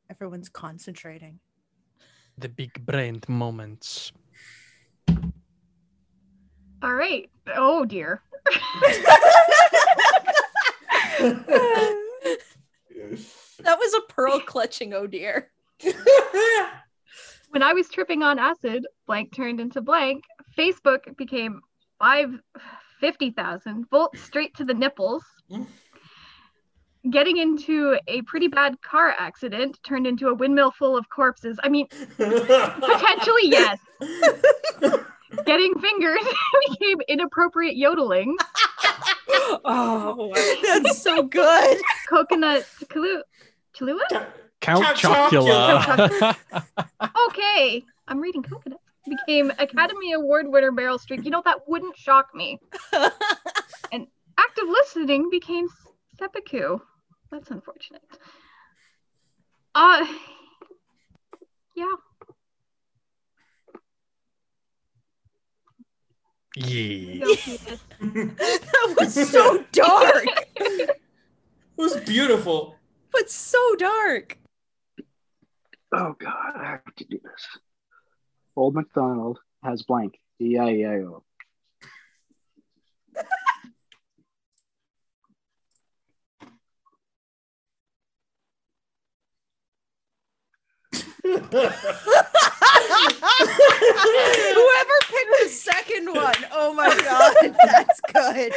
Everyone's 0.08 0.48
concentrating. 0.48 1.40
The 2.40 2.48
big 2.48 2.84
brain 2.86 3.20
moments. 3.28 4.12
All 6.82 6.94
right. 6.94 7.28
Oh 7.54 7.84
dear. 7.84 8.22
That 13.62 13.78
was 13.78 13.92
a 13.92 14.12
pearl 14.12 14.40
clutching, 14.40 14.94
oh 14.94 15.06
dear. 15.06 15.50
When 17.50 17.62
I 17.64 17.72
was 17.72 17.88
tripping 17.88 18.22
on 18.22 18.38
acid, 18.38 18.86
blank 19.06 19.34
turned 19.34 19.60
into 19.60 19.80
blank. 19.80 20.24
Facebook 20.56 21.16
became 21.16 21.60
five 21.98 22.30
fifty 23.00 23.32
thousand 23.32 23.90
volt 23.90 24.16
straight 24.16 24.54
to 24.56 24.64
the 24.64 24.72
nipples. 24.72 25.24
Mm. 25.50 25.66
Getting 27.08 27.38
into 27.38 27.96
a 28.08 28.20
pretty 28.22 28.48
bad 28.48 28.82
car 28.82 29.14
accident 29.18 29.78
turned 29.82 30.06
into 30.06 30.28
a 30.28 30.34
windmill 30.34 30.70
full 30.70 30.96
of 30.96 31.08
corpses. 31.08 31.58
I 31.62 31.68
mean, 31.70 31.86
potentially 32.18 33.42
yes. 33.44 33.78
Getting 35.46 35.78
fingers 35.80 36.20
became 36.68 36.98
inappropriate 37.08 37.76
yodeling. 37.76 38.36
oh. 39.64 40.32
That's 40.62 41.00
so 41.00 41.22
good. 41.22 41.78
Coconut 42.08 42.66
Kahlua. 42.86 43.22
Cholula? 43.72 44.26
Count 44.60 44.84
Count 44.84 44.98
Chocula. 44.98 46.36
Okay, 47.28 47.82
I'm 48.08 48.20
reading 48.20 48.42
Coconut. 48.42 48.80
Became 49.08 49.50
Academy 49.58 50.12
Award 50.12 50.46
winner 50.48 50.70
Meryl 50.70 50.98
Streep. 51.00 51.24
You 51.24 51.30
know 51.30 51.42
that 51.44 51.66
wouldn't 51.66 51.96
shock 51.96 52.34
me. 52.34 52.58
And 53.92 54.06
active 54.38 54.68
listening 54.68 55.30
became 55.30 55.66
seppuku. 56.20 56.78
That's 57.30 57.50
unfortunate. 57.50 58.02
Uh, 59.74 60.04
yeah. 61.76 61.84
yeah. 66.56 67.24
that 68.00 68.94
was 68.98 69.30
so 69.30 69.64
dark, 69.72 70.26
It 70.56 70.98
was 71.76 71.96
beautiful. 71.98 72.76
but 73.12 73.30
so 73.30 73.74
dark. 73.76 74.36
Oh 75.92 76.14
God, 76.18 76.52
I 76.56 76.64
have 76.66 76.94
to 76.96 77.04
do 77.04 77.18
this. 77.22 77.46
Old 78.56 78.74
McDonald 78.74 79.38
has 79.62 79.82
blank. 79.82 80.18
E 80.40 80.56
Whoever 91.22 91.42
picked 95.08 95.34
the 95.42 95.48
second 95.48 96.14
one, 96.14 96.34
oh 96.52 96.72
my 96.74 96.88
god, 96.88 97.56
that's 97.64 98.00
good. 98.12 98.52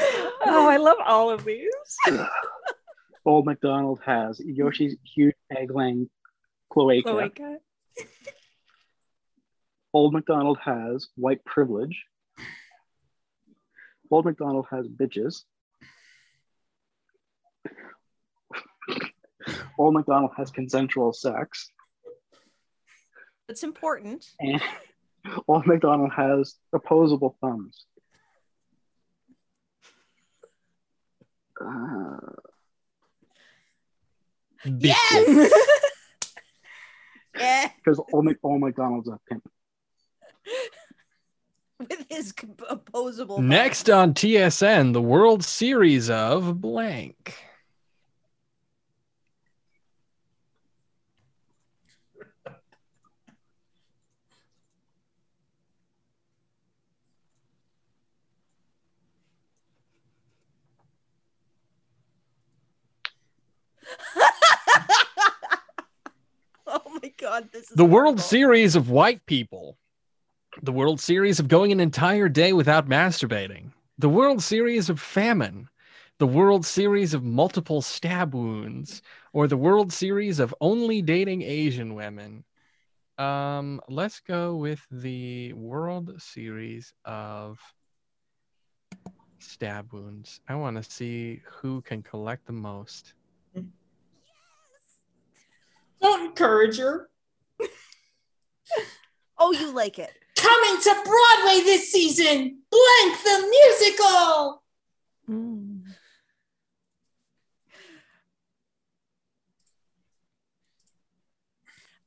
oh, 0.45 0.67
I 0.69 0.77
love 0.77 0.97
all 1.05 1.29
of 1.29 1.43
these. 1.45 1.69
Old 3.25 3.45
McDonald 3.45 3.99
has 4.05 4.39
Yoshi's 4.39 4.95
huge 5.03 5.35
egg-laying 5.55 6.09
cloaca. 6.69 7.03
Cloaca. 7.09 7.57
Old 9.93 10.13
McDonald 10.13 10.57
has 10.63 11.07
white 11.15 11.43
privilege. 11.45 12.03
Old 14.11 14.25
McDonald 14.25 14.65
has 14.71 14.87
bitches. 14.87 15.43
Old 19.77 19.93
McDonald 19.93 20.31
has 20.37 20.51
consensual 20.51 21.13
sex. 21.13 21.69
That's 23.47 23.63
important. 23.63 24.25
And 24.39 24.61
Old 25.47 25.65
McDonald 25.65 26.11
has 26.15 26.55
opposable 26.73 27.37
thumbs. 27.41 27.85
Uh, 31.59 32.17
Yes. 34.65 35.51
yeah, 37.37 37.69
because 37.83 37.99
old, 38.13 38.25
Mc- 38.25 38.39
old 38.43 38.61
McDonald's 38.61 39.09
a 39.09 39.19
pimp. 39.29 39.43
with 41.79 42.05
his 42.09 42.33
opposable. 42.69 43.41
Next 43.41 43.89
on 43.89 44.13
TSN, 44.13 44.93
the 44.93 45.01
World 45.01 45.43
Series 45.43 46.09
of 46.09 46.61
blank. 46.61 47.35
oh 66.67 66.81
my 67.01 67.11
god, 67.33 67.49
this 67.51 67.69
is 67.69 67.75
The 67.75 67.85
World 67.85 68.19
horrible. 68.19 68.23
Series 68.23 68.75
of 68.75 68.89
white 68.89 69.25
people. 69.25 69.77
The 70.61 70.71
World 70.71 70.99
Series 70.99 71.39
of 71.39 71.47
going 71.47 71.71
an 71.71 71.79
entire 71.79 72.29
day 72.29 72.53
without 72.53 72.87
masturbating. 72.87 73.71
The 73.97 74.09
World 74.09 74.41
Series 74.43 74.89
of 74.89 74.99
famine. 74.99 75.67
The 76.19 76.27
World 76.27 76.65
Series 76.65 77.13
of 77.13 77.23
multiple 77.23 77.81
stab 77.81 78.35
wounds. 78.35 79.01
Or 79.33 79.47
the 79.47 79.57
World 79.57 79.91
Series 79.91 80.39
of 80.39 80.53
only 80.61 81.01
dating 81.01 81.41
Asian 81.41 81.95
women. 81.95 82.43
Um, 83.17 83.81
let's 83.89 84.19
go 84.19 84.55
with 84.55 84.85
the 84.91 85.53
World 85.53 86.21
Series 86.21 86.93
of 87.05 87.59
stab 89.39 89.91
wounds. 89.91 90.39
I 90.47 90.55
want 90.55 90.77
to 90.77 90.83
see 90.83 91.41
who 91.45 91.81
can 91.81 92.03
collect 92.03 92.45
the 92.45 92.53
most. 92.53 93.13
Don't 96.01 96.25
encourage 96.25 96.77
her. 96.77 97.09
Oh, 99.37 99.51
you 99.51 99.73
like 99.73 99.99
it. 99.99 100.11
Coming 100.37 100.81
to 100.81 100.93
Broadway 101.03 101.63
this 101.63 101.91
season, 101.91 102.59
Blank 102.69 103.23
the 103.23 103.47
Musical. 103.49 104.63
Mm. 105.29 105.81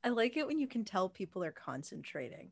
I 0.03 0.09
like 0.09 0.37
it 0.37 0.47
when 0.47 0.57
you 0.57 0.67
can 0.67 0.85
tell 0.85 1.09
people 1.09 1.43
are 1.43 1.51
concentrating. 1.51 2.51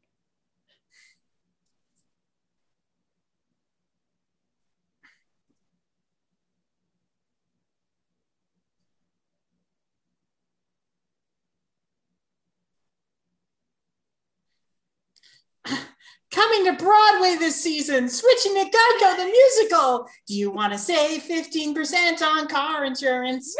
Coming 16.35 16.65
to 16.65 16.73
Broadway 16.73 17.37
this 17.39 17.55
season, 17.55 18.09
switching 18.09 18.55
to 18.55 18.65
Geico 18.65 19.15
the 19.15 19.23
Musical. 19.23 20.05
Do 20.27 20.35
you 20.35 20.51
want 20.51 20.73
to 20.73 20.77
save 20.77 21.23
15% 21.23 22.21
on 22.21 22.47
car 22.49 22.83
insurance? 22.83 23.55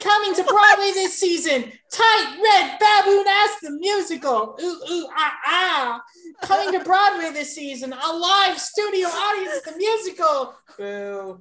Coming 0.00 0.34
to 0.34 0.42
Broadway 0.42 0.90
this 0.94 1.16
season, 1.16 1.70
Tight 1.92 2.38
Red 2.42 2.78
Baboon 2.80 3.24
Ass 3.28 3.60
the 3.62 3.70
Musical. 3.70 4.58
Ooh, 4.60 4.80
ooh, 4.90 5.08
ah, 5.16 5.34
ah. 5.46 6.02
Coming 6.42 6.72
to 6.76 6.84
Broadway 6.84 7.30
this 7.32 7.54
season, 7.54 7.92
a 7.92 8.12
live 8.12 8.58
studio 8.58 9.06
audience, 9.06 9.62
the 9.62 9.76
musical. 9.76 10.54
Boo. 10.76 11.40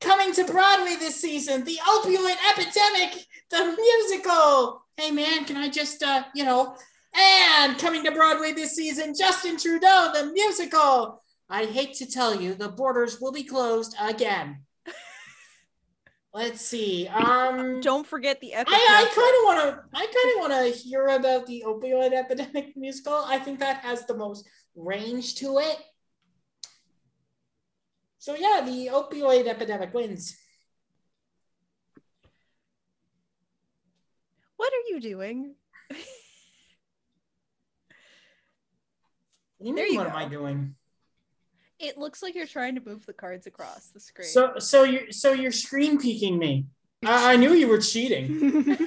Coming 0.00 0.32
to 0.32 0.44
Broadway 0.44 0.96
this 0.98 1.20
season, 1.20 1.64
the 1.64 1.78
opioid 1.86 2.36
epidemic, 2.50 3.26
the 3.50 3.76
musical. 3.76 4.86
Hey 4.96 5.10
man, 5.10 5.44
can 5.44 5.58
I 5.58 5.68
just, 5.68 6.02
uh, 6.02 6.24
you 6.34 6.44
know, 6.44 6.76
and 7.14 7.78
coming 7.78 8.04
to 8.04 8.12
Broadway 8.12 8.52
this 8.52 8.74
season, 8.74 9.14
Justin 9.16 9.56
Trudeau, 9.56 10.10
the 10.12 10.30
musical. 10.32 11.22
I 11.48 11.66
hate 11.66 11.94
to 11.94 12.06
tell 12.06 12.40
you, 12.40 12.54
the 12.54 12.68
borders 12.68 13.20
will 13.20 13.32
be 13.32 13.44
closed 13.44 13.94
again. 14.00 14.64
Let's 16.32 16.62
see. 16.62 17.06
Um, 17.06 17.80
Don't 17.80 18.04
forget 18.04 18.40
the 18.40 18.54
epic. 18.54 18.74
I, 18.74 18.76
I 18.76 19.14
kind 19.14 19.36
of 19.38 19.44
want 19.44 19.92
to. 19.92 19.96
I 19.96 20.04
kind 20.04 20.34
of 20.34 20.40
want 20.40 20.74
to 20.74 20.80
hear 20.80 21.06
about 21.06 21.46
the 21.46 21.62
opioid 21.64 22.12
epidemic 22.12 22.72
musical. 22.76 23.22
I 23.24 23.38
think 23.38 23.60
that 23.60 23.84
has 23.84 24.04
the 24.06 24.16
most 24.16 24.44
range 24.74 25.36
to 25.36 25.58
it. 25.58 25.76
So 28.18 28.34
yeah, 28.34 28.62
the 28.64 28.88
opioid 28.92 29.46
epidemic 29.46 29.94
wins. 29.94 30.36
What 34.56 34.72
are 34.72 34.88
you 34.88 35.00
doing? 35.00 35.54
What 39.64 39.76
There 39.76 39.86
you 39.86 39.98
what 39.98 40.04
go. 40.04 40.10
am 40.10 40.16
I 40.16 40.28
doing? 40.28 40.74
It 41.78 41.96
looks 41.96 42.22
like 42.22 42.34
you're 42.34 42.46
trying 42.46 42.74
to 42.74 42.82
move 42.84 43.06
the 43.06 43.14
cards 43.14 43.46
across 43.46 43.86
the 43.88 44.00
screen. 44.00 44.28
So 44.28 44.58
so 44.58 44.84
you 44.84 45.10
so 45.10 45.32
you're 45.32 45.52
screen 45.52 45.98
peeking 45.98 46.38
me. 46.38 46.66
I, 47.04 47.32
I 47.32 47.36
knew 47.36 47.52
you 47.54 47.68
were 47.68 47.78
cheating. 47.78 48.76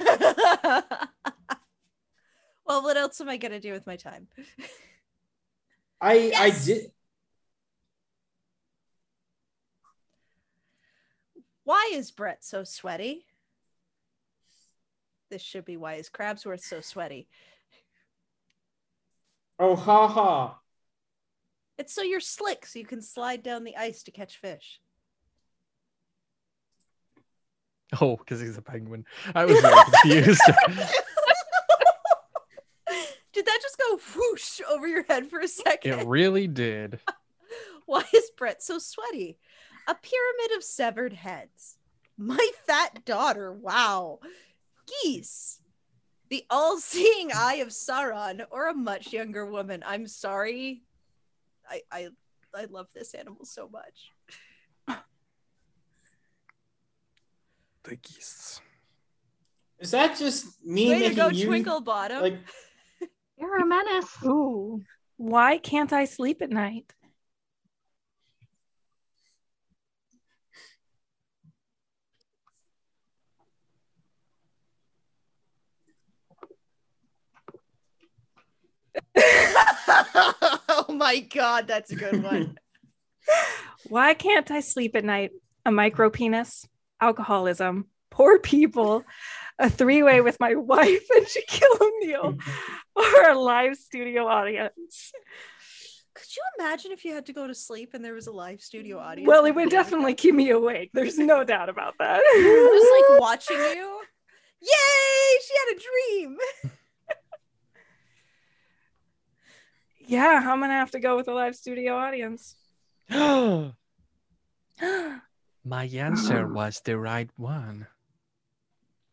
well, 2.64 2.82
what 2.82 2.96
else 2.96 3.20
am 3.20 3.28
I 3.28 3.36
gonna 3.36 3.60
do 3.60 3.72
with 3.72 3.86
my 3.86 3.96
time? 3.96 4.28
I 6.00 6.32
I 6.36 6.50
did. 6.50 6.92
Why 11.64 11.90
is 11.92 12.12
Brett 12.12 12.44
so 12.44 12.62
sweaty? 12.62 13.26
This 15.28 15.42
should 15.42 15.64
be 15.64 15.76
why 15.76 15.94
is 15.94 16.08
Crabsworth 16.08 16.62
so 16.62 16.80
sweaty? 16.80 17.28
Oh 19.58 19.74
ha 19.74 20.06
ha. 20.06 20.57
It's 21.78 21.94
so 21.94 22.02
you're 22.02 22.20
slick, 22.20 22.66
so 22.66 22.78
you 22.78 22.84
can 22.84 23.00
slide 23.00 23.42
down 23.42 23.64
the 23.64 23.76
ice 23.76 24.02
to 24.04 24.10
catch 24.10 24.36
fish. 24.38 24.80
Oh, 28.02 28.18
because 28.18 28.38
he's 28.38 28.58
a 28.58 28.60
penguin. 28.60 29.06
I 29.34 29.46
was 29.46 29.58
very 29.60 29.74
confused. 30.02 30.42
Did 33.32 33.46
that 33.46 33.60
just 33.62 33.78
go 33.78 33.98
whoosh 34.14 34.60
over 34.68 34.86
your 34.86 35.04
head 35.04 35.28
for 35.28 35.40
a 35.40 35.48
second? 35.48 36.00
it 36.00 36.06
really 36.06 36.46
did. 36.46 37.00
Why 37.86 38.04
is 38.12 38.30
Brett 38.36 38.62
so 38.62 38.78
sweaty? 38.78 39.38
A 39.86 39.94
pyramid 39.94 40.54
of 40.54 40.62
severed 40.64 41.14
heads. 41.14 41.78
My 42.18 42.46
fat 42.66 43.06
daughter. 43.06 43.54
Wow. 43.54 44.18
Geese. 45.02 45.62
The 46.28 46.44
all 46.50 46.76
seeing 46.78 47.32
eye 47.32 47.60
of 47.62 47.68
Sauron, 47.68 48.44
or 48.50 48.68
a 48.68 48.74
much 48.74 49.14
younger 49.14 49.46
woman. 49.46 49.82
I'm 49.86 50.06
sorry. 50.06 50.82
I, 51.68 51.82
I, 51.90 52.08
I 52.54 52.64
love 52.64 52.88
this 52.94 53.14
animal 53.14 53.44
so 53.44 53.68
much. 53.68 54.12
The 57.84 57.96
geese. 57.96 58.60
Is 59.78 59.92
that 59.92 60.18
just 60.18 60.64
me 60.64 60.88
Way 60.90 61.08
to 61.08 61.14
go, 61.14 61.28
you 61.28 61.46
Twinkle 61.46 61.80
Bottom. 61.80 62.22
like? 62.22 62.38
You're 63.38 63.60
a 63.60 63.66
menace. 63.66 64.08
Ooh. 64.24 64.82
Why 65.16 65.58
can't 65.58 65.92
I 65.92 66.04
sleep 66.04 66.42
at 66.42 66.50
night? 66.50 66.92
oh 80.88 80.94
my 80.94 81.20
god, 81.20 81.66
that's 81.66 81.90
a 81.92 81.96
good 81.96 82.22
one. 82.22 82.58
Why 83.88 84.14
can't 84.14 84.50
I 84.50 84.60
sleep 84.60 84.96
at 84.96 85.04
night? 85.04 85.32
A 85.64 85.70
micro 85.70 86.10
penis, 86.10 86.66
alcoholism, 87.00 87.86
poor 88.10 88.38
people, 88.38 89.04
a 89.58 89.68
three 89.68 90.02
way 90.02 90.20
with 90.20 90.38
my 90.40 90.54
wife 90.54 91.06
and 91.14 91.26
Shaquille 91.26 91.80
O'Neal, 91.80 92.38
or 92.96 93.30
a 93.30 93.38
live 93.38 93.76
studio 93.76 94.26
audience. 94.26 95.12
Could 96.14 96.36
you 96.36 96.42
imagine 96.58 96.90
if 96.90 97.04
you 97.04 97.14
had 97.14 97.26
to 97.26 97.32
go 97.32 97.46
to 97.46 97.54
sleep 97.54 97.90
and 97.94 98.04
there 98.04 98.14
was 98.14 98.26
a 98.26 98.32
live 98.32 98.60
studio 98.60 98.98
audience? 98.98 99.28
Well, 99.28 99.44
it 99.44 99.54
would 99.54 99.70
definitely 99.70 100.14
keep 100.14 100.34
me 100.34 100.50
awake. 100.50 100.90
There's 100.92 101.16
no 101.16 101.44
doubt 101.44 101.68
about 101.68 101.94
that. 102.00 102.20
just 102.34 103.10
like 103.12 103.20
watching 103.20 103.56
you. 103.56 104.00
Yay! 104.60 105.38
She 105.46 105.54
had 105.58 105.76
a 105.76 105.80
dream. 105.80 106.38
Yeah, 110.08 110.42
I'm 110.46 110.60
gonna 110.60 110.72
have 110.72 110.90
to 110.92 111.00
go 111.00 111.16
with 111.16 111.28
a 111.28 111.34
live 111.34 111.54
studio 111.54 111.94
audience. 111.94 112.56
My 113.10 113.74
answer 115.84 116.48
was 116.52 116.80
the 116.80 116.98
right 116.98 117.30
one. 117.36 117.86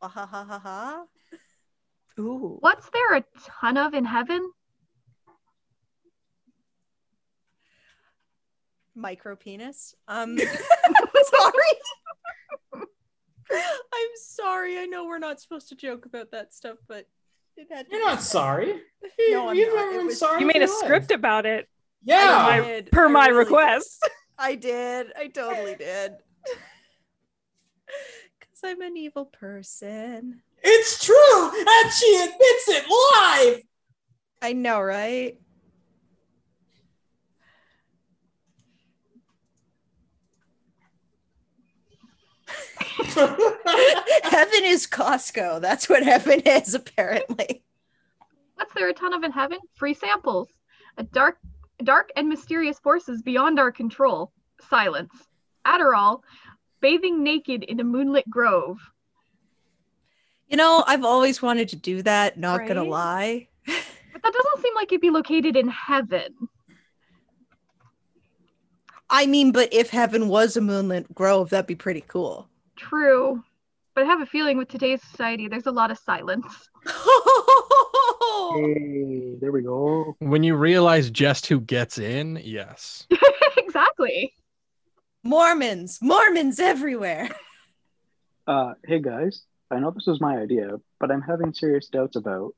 Ha 0.02 0.08
ha 0.08 0.26
ha 0.26 0.60
ha. 0.60 1.04
Ooh. 2.20 2.58
What's 2.62 2.90
there 2.92 3.16
a 3.16 3.26
ton 3.62 3.78
of 3.78 3.94
in 3.94 4.06
heaven? 4.06 4.52
Micro 8.96 9.36
penis. 9.36 9.94
Um, 10.08 10.38
sorry. 11.24 12.84
I'm 13.52 14.10
sorry. 14.16 14.80
I 14.80 14.86
know 14.86 15.06
we're 15.06 15.20
not 15.20 15.42
supposed 15.42 15.68
to 15.70 15.76
joke 15.76 16.06
about 16.06 16.32
that 16.32 16.54
stuff, 16.54 16.78
but 16.88 17.00
it 17.00 17.06
had. 17.06 17.06
to 17.06 17.25
You're 17.58 18.06
not 18.06 18.22
sorry. 18.22 18.82
No, 19.30 19.50
I'm 19.50 19.56
You've 19.56 19.74
not. 19.74 19.76
never 19.86 19.92
It 19.92 19.98
been 19.98 20.06
was- 20.08 20.20
sorry. 20.20 20.42
You 20.42 20.48
made 20.48 20.64
a 20.64 20.68
script 20.68 21.12
about 21.12 21.46
it 21.46 21.70
Yeah. 22.02 22.36
I 22.36 22.60
my- 22.60 22.66
did. 22.66 22.92
per 22.92 23.06
I 23.06 23.10
my 23.12 23.28
really 23.28 23.46
did. 23.46 23.52
request. 23.52 24.10
I 24.40 24.56
did. 24.56 25.08
I 25.18 25.28
totally 25.28 25.76
did. 25.80 26.14
Because 28.40 28.60
I'm 28.64 28.82
an 28.82 28.98
evil 28.98 29.26
person. 29.26 30.42
It's 30.64 31.06
true, 31.06 31.50
and 31.50 31.92
she 31.94 32.16
admits 32.16 32.68
it 32.70 32.86
live. 32.90 33.62
I 34.42 34.54
know, 34.54 34.82
right? 34.82 35.38
Heaven 44.24 44.64
is 44.64 44.88
Costco. 44.88 45.62
That's 45.62 45.90
what 45.90 46.04
heaven 46.04 46.42
is, 46.42 46.74
apparently. 46.74 47.64
What's 48.56 48.74
there 48.74 48.90
a 48.90 48.94
ton 48.94 49.14
of 49.14 49.24
in 49.24 49.32
heaven? 49.32 49.60
Free 49.76 49.94
samples. 49.94 50.50
A 50.98 51.04
dark, 51.04 51.38
dark 51.84 52.10
and 52.16 52.30
mysterious 52.30 52.80
forces 52.80 53.22
beyond 53.22 53.60
our 53.60 53.72
control. 53.72 54.32
Silence. 54.70 55.14
Adderall. 55.66 56.22
Bathing 56.80 57.24
naked 57.24 57.64
in 57.64 57.80
a 57.80 57.84
moonlit 57.84 58.30
grove. 58.30 58.80
You 60.48 60.58
know, 60.58 60.84
I've 60.86 61.04
always 61.04 61.42
wanted 61.42 61.70
to 61.70 61.76
do 61.76 62.02
that, 62.04 62.38
not 62.38 62.68
gonna 62.68 62.84
lie. 62.84 63.48
But 63.66 64.22
that 64.22 64.34
doesn't 64.34 64.62
seem 64.62 64.76
like 64.76 64.92
it'd 64.92 65.02
be 65.02 65.10
located 65.10 65.56
in 65.56 65.68
heaven. 65.68 66.34
I 69.10 69.26
mean, 69.26 69.52
but 69.52 69.74
if 69.74 69.90
heaven 69.90 70.28
was 70.28 70.56
a 70.56 70.62
moonlit 70.62 71.14
grove, 71.14 71.50
that'd 71.50 71.68
be 71.68 71.76
pretty 71.76 72.04
cool. 72.08 72.48
True. 72.76 73.44
But 73.96 74.04
I 74.04 74.08
have 74.08 74.22
a 74.22 74.26
feeling 74.26 74.58
with 74.58 74.68
today's 74.68 75.02
society, 75.02 75.48
there's 75.48 75.66
a 75.66 75.72
lot 75.72 75.90
of 75.90 75.98
silence. 75.98 76.70
Hey, 78.54 79.36
there 79.42 79.52
we 79.52 79.64
go. 79.64 80.16
When 80.20 80.44
you 80.44 80.56
realize 80.56 81.10
just 81.10 81.48
who 81.48 81.60
gets 81.60 81.98
in, 81.98 82.40
yes. 82.44 83.08
exactly. 83.58 84.34
Mormons, 85.24 86.00
Mormons 86.02 86.60
everywhere. 86.60 87.30
Uh, 88.48 88.74
hey 88.86 89.00
guys, 89.00 89.42
I 89.72 89.80
know 89.80 89.90
this 89.90 90.06
was 90.06 90.22
my 90.22 90.38
idea, 90.38 90.78
but 91.00 91.10
I'm 91.10 91.24
having 91.24 91.52
serious 91.52 91.88
doubts 91.88 92.16
about. 92.16 92.54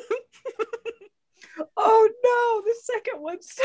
Oh 1.82 2.10
no, 2.24 2.62
the 2.66 2.76
second 2.84 3.22
one's 3.22 3.54
so 3.54 3.64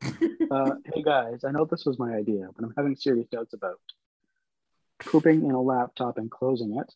bad. 0.20 0.48
Uh, 0.50 0.74
hey 0.92 1.02
guys, 1.02 1.44
I 1.44 1.50
know 1.50 1.64
this 1.64 1.84
was 1.84 1.98
my 1.98 2.14
idea, 2.14 2.48
but 2.54 2.64
I'm 2.64 2.74
having 2.76 2.96
serious 2.96 3.28
doubts 3.28 3.54
about 3.54 3.80
pooping 5.00 5.44
in 5.44 5.50
a 5.50 5.60
laptop 5.60 6.18
and 6.18 6.30
closing 6.30 6.78
it, 6.78 6.92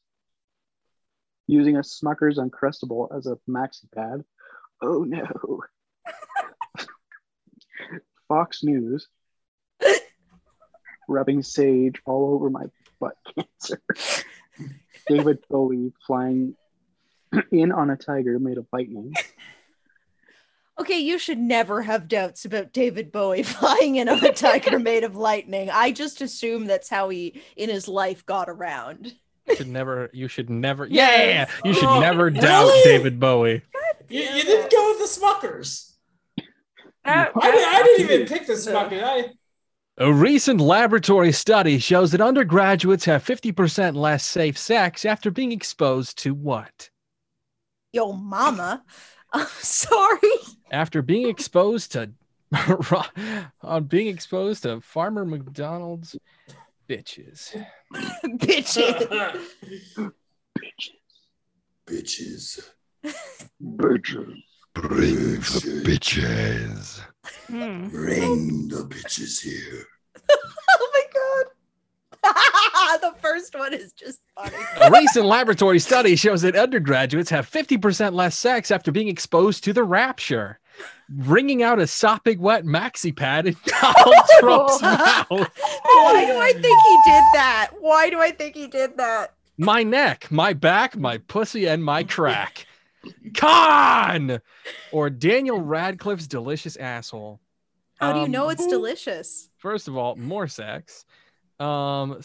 using 1.46 1.76
a 1.76 1.80
Smucker's 1.80 2.38
Uncrustable 2.38 3.16
as 3.16 3.26
a 3.26 3.38
maxi 3.48 3.90
pad. 3.94 4.24
Oh 4.80 5.04
no. 5.04 5.62
Fox 8.28 8.62
News 8.62 9.08
rubbing 11.08 11.42
sage 11.42 12.00
all 12.04 12.34
over 12.34 12.50
my 12.50 12.64
butt 13.00 13.16
cancer. 13.34 13.80
David 15.08 15.38
Bowie 15.48 15.92
flying 16.06 16.56
in 17.52 17.72
on 17.72 17.90
a 17.90 17.96
tiger 17.96 18.38
made 18.38 18.58
of 18.58 18.66
lightning. 18.72 19.14
Okay, 20.78 20.98
you 20.98 21.18
should 21.18 21.38
never 21.38 21.80
have 21.80 22.06
doubts 22.06 22.44
about 22.44 22.74
David 22.74 23.10
Bowie 23.10 23.42
flying 23.44 23.96
in 23.96 24.10
on 24.10 24.22
a 24.22 24.30
tiger 24.32 24.78
made 24.90 25.04
of 25.04 25.16
lightning. 25.16 25.70
I 25.70 25.90
just 25.90 26.20
assume 26.20 26.66
that's 26.66 26.90
how 26.90 27.08
he 27.08 27.40
in 27.56 27.70
his 27.70 27.88
life 27.88 28.26
got 28.26 28.50
around. 28.50 29.14
You 29.48 29.56
should 29.56 29.68
never. 29.68 30.10
You 30.12 30.28
should 30.28 30.50
never. 30.50 30.86
Yes. 30.86 31.48
Yeah, 31.64 31.68
you 31.68 31.72
should 31.72 31.84
Oh, 31.88 32.00
never 32.00 32.28
doubt? 32.28 32.70
David 32.84 33.18
Bowie. 33.18 33.62
You, 34.10 34.20
you 34.20 34.42
didn't 34.42 34.70
go 34.70 34.88
with 34.90 34.98
the 34.98 35.18
Smuckers. 35.20 35.92
That- 37.06 37.32
I, 37.34 37.48
uh, 37.48 37.52
didn't- 37.52 37.68
I 37.74 37.82
didn't 37.82 38.10
uh, 38.10 38.12
even 38.12 38.26
pick 38.28 38.46
the 38.46 38.52
Smuckers. 38.52 39.02
I, 39.02 39.24
A 39.96 40.12
recent 40.12 40.60
laboratory 40.60 41.32
study 41.32 41.78
shows 41.78 42.10
that 42.12 42.20
undergraduates 42.20 43.06
have 43.06 43.24
50% 43.24 43.94
less 43.96 44.26
safe 44.26 44.58
sex 44.58 45.06
after 45.06 45.30
being 45.30 45.52
exposed 45.52 46.18
to 46.18 46.34
what? 46.34 46.90
Yo, 47.96 48.12
mama. 48.12 48.84
I'm 49.32 49.46
sorry. 49.46 50.36
After 50.70 51.00
being 51.00 51.30
exposed 51.30 51.92
to 51.92 52.10
on 53.62 53.84
being 53.84 54.08
exposed 54.08 54.64
to 54.64 54.82
Farmer 54.82 55.24
McDonald's 55.24 56.14
bitches. 56.86 57.56
Bitches. 58.22 59.08
bitches. 59.48 60.12
Bitches. 61.88 62.68
Bitches. 63.62 64.34
Bring 64.74 65.40
the 65.40 65.82
bitches. 65.86 67.00
Hmm. 67.46 67.88
Bring 67.88 68.68
the 68.68 68.84
bitches 68.90 69.40
here. 69.42 69.86
the 73.00 73.14
first 73.20 73.54
one 73.58 73.72
is 73.74 73.92
just 73.92 74.20
funny. 74.34 74.56
A 74.82 74.90
recent 74.90 75.26
laboratory 75.26 75.78
study 75.78 76.16
shows 76.16 76.42
that 76.42 76.56
undergraduates 76.56 77.30
have 77.30 77.48
50% 77.50 78.12
less 78.14 78.36
sex 78.38 78.70
after 78.70 78.92
being 78.92 79.08
exposed 79.08 79.64
to 79.64 79.72
the 79.72 79.84
rapture. 79.84 80.58
Wringing 81.10 81.62
out 81.62 81.78
a 81.78 81.86
sopping 81.86 82.40
wet 82.40 82.64
maxi 82.64 83.14
pad 83.16 83.46
in 83.46 83.56
Donald 83.64 84.14
Trump's 84.40 84.82
mouth. 84.82 85.28
Why 85.30 86.24
do 86.26 86.36
I 86.38 86.52
think 86.52 86.64
he 86.64 87.00
did 87.10 87.24
that? 87.34 87.70
Why 87.80 88.10
do 88.10 88.20
I 88.20 88.30
think 88.30 88.54
he 88.56 88.66
did 88.66 88.96
that? 88.98 89.34
My 89.58 89.82
neck, 89.82 90.30
my 90.30 90.52
back, 90.52 90.96
my 90.96 91.16
pussy, 91.18 91.66
and 91.66 91.82
my 91.82 92.04
crack. 92.04 92.66
Con! 93.36 94.40
Or 94.92 95.08
Daniel 95.08 95.60
Radcliffe's 95.60 96.26
delicious 96.26 96.76
asshole. 96.76 97.40
How 97.98 98.12
do 98.12 98.18
you 98.18 98.24
Um, 98.26 98.30
know 98.32 98.48
it's 98.50 98.66
delicious? 98.66 99.48
First 99.56 99.88
of 99.88 99.96
all, 99.96 100.16
more 100.16 100.46
sex. 100.48 101.06
Um, 101.58 102.18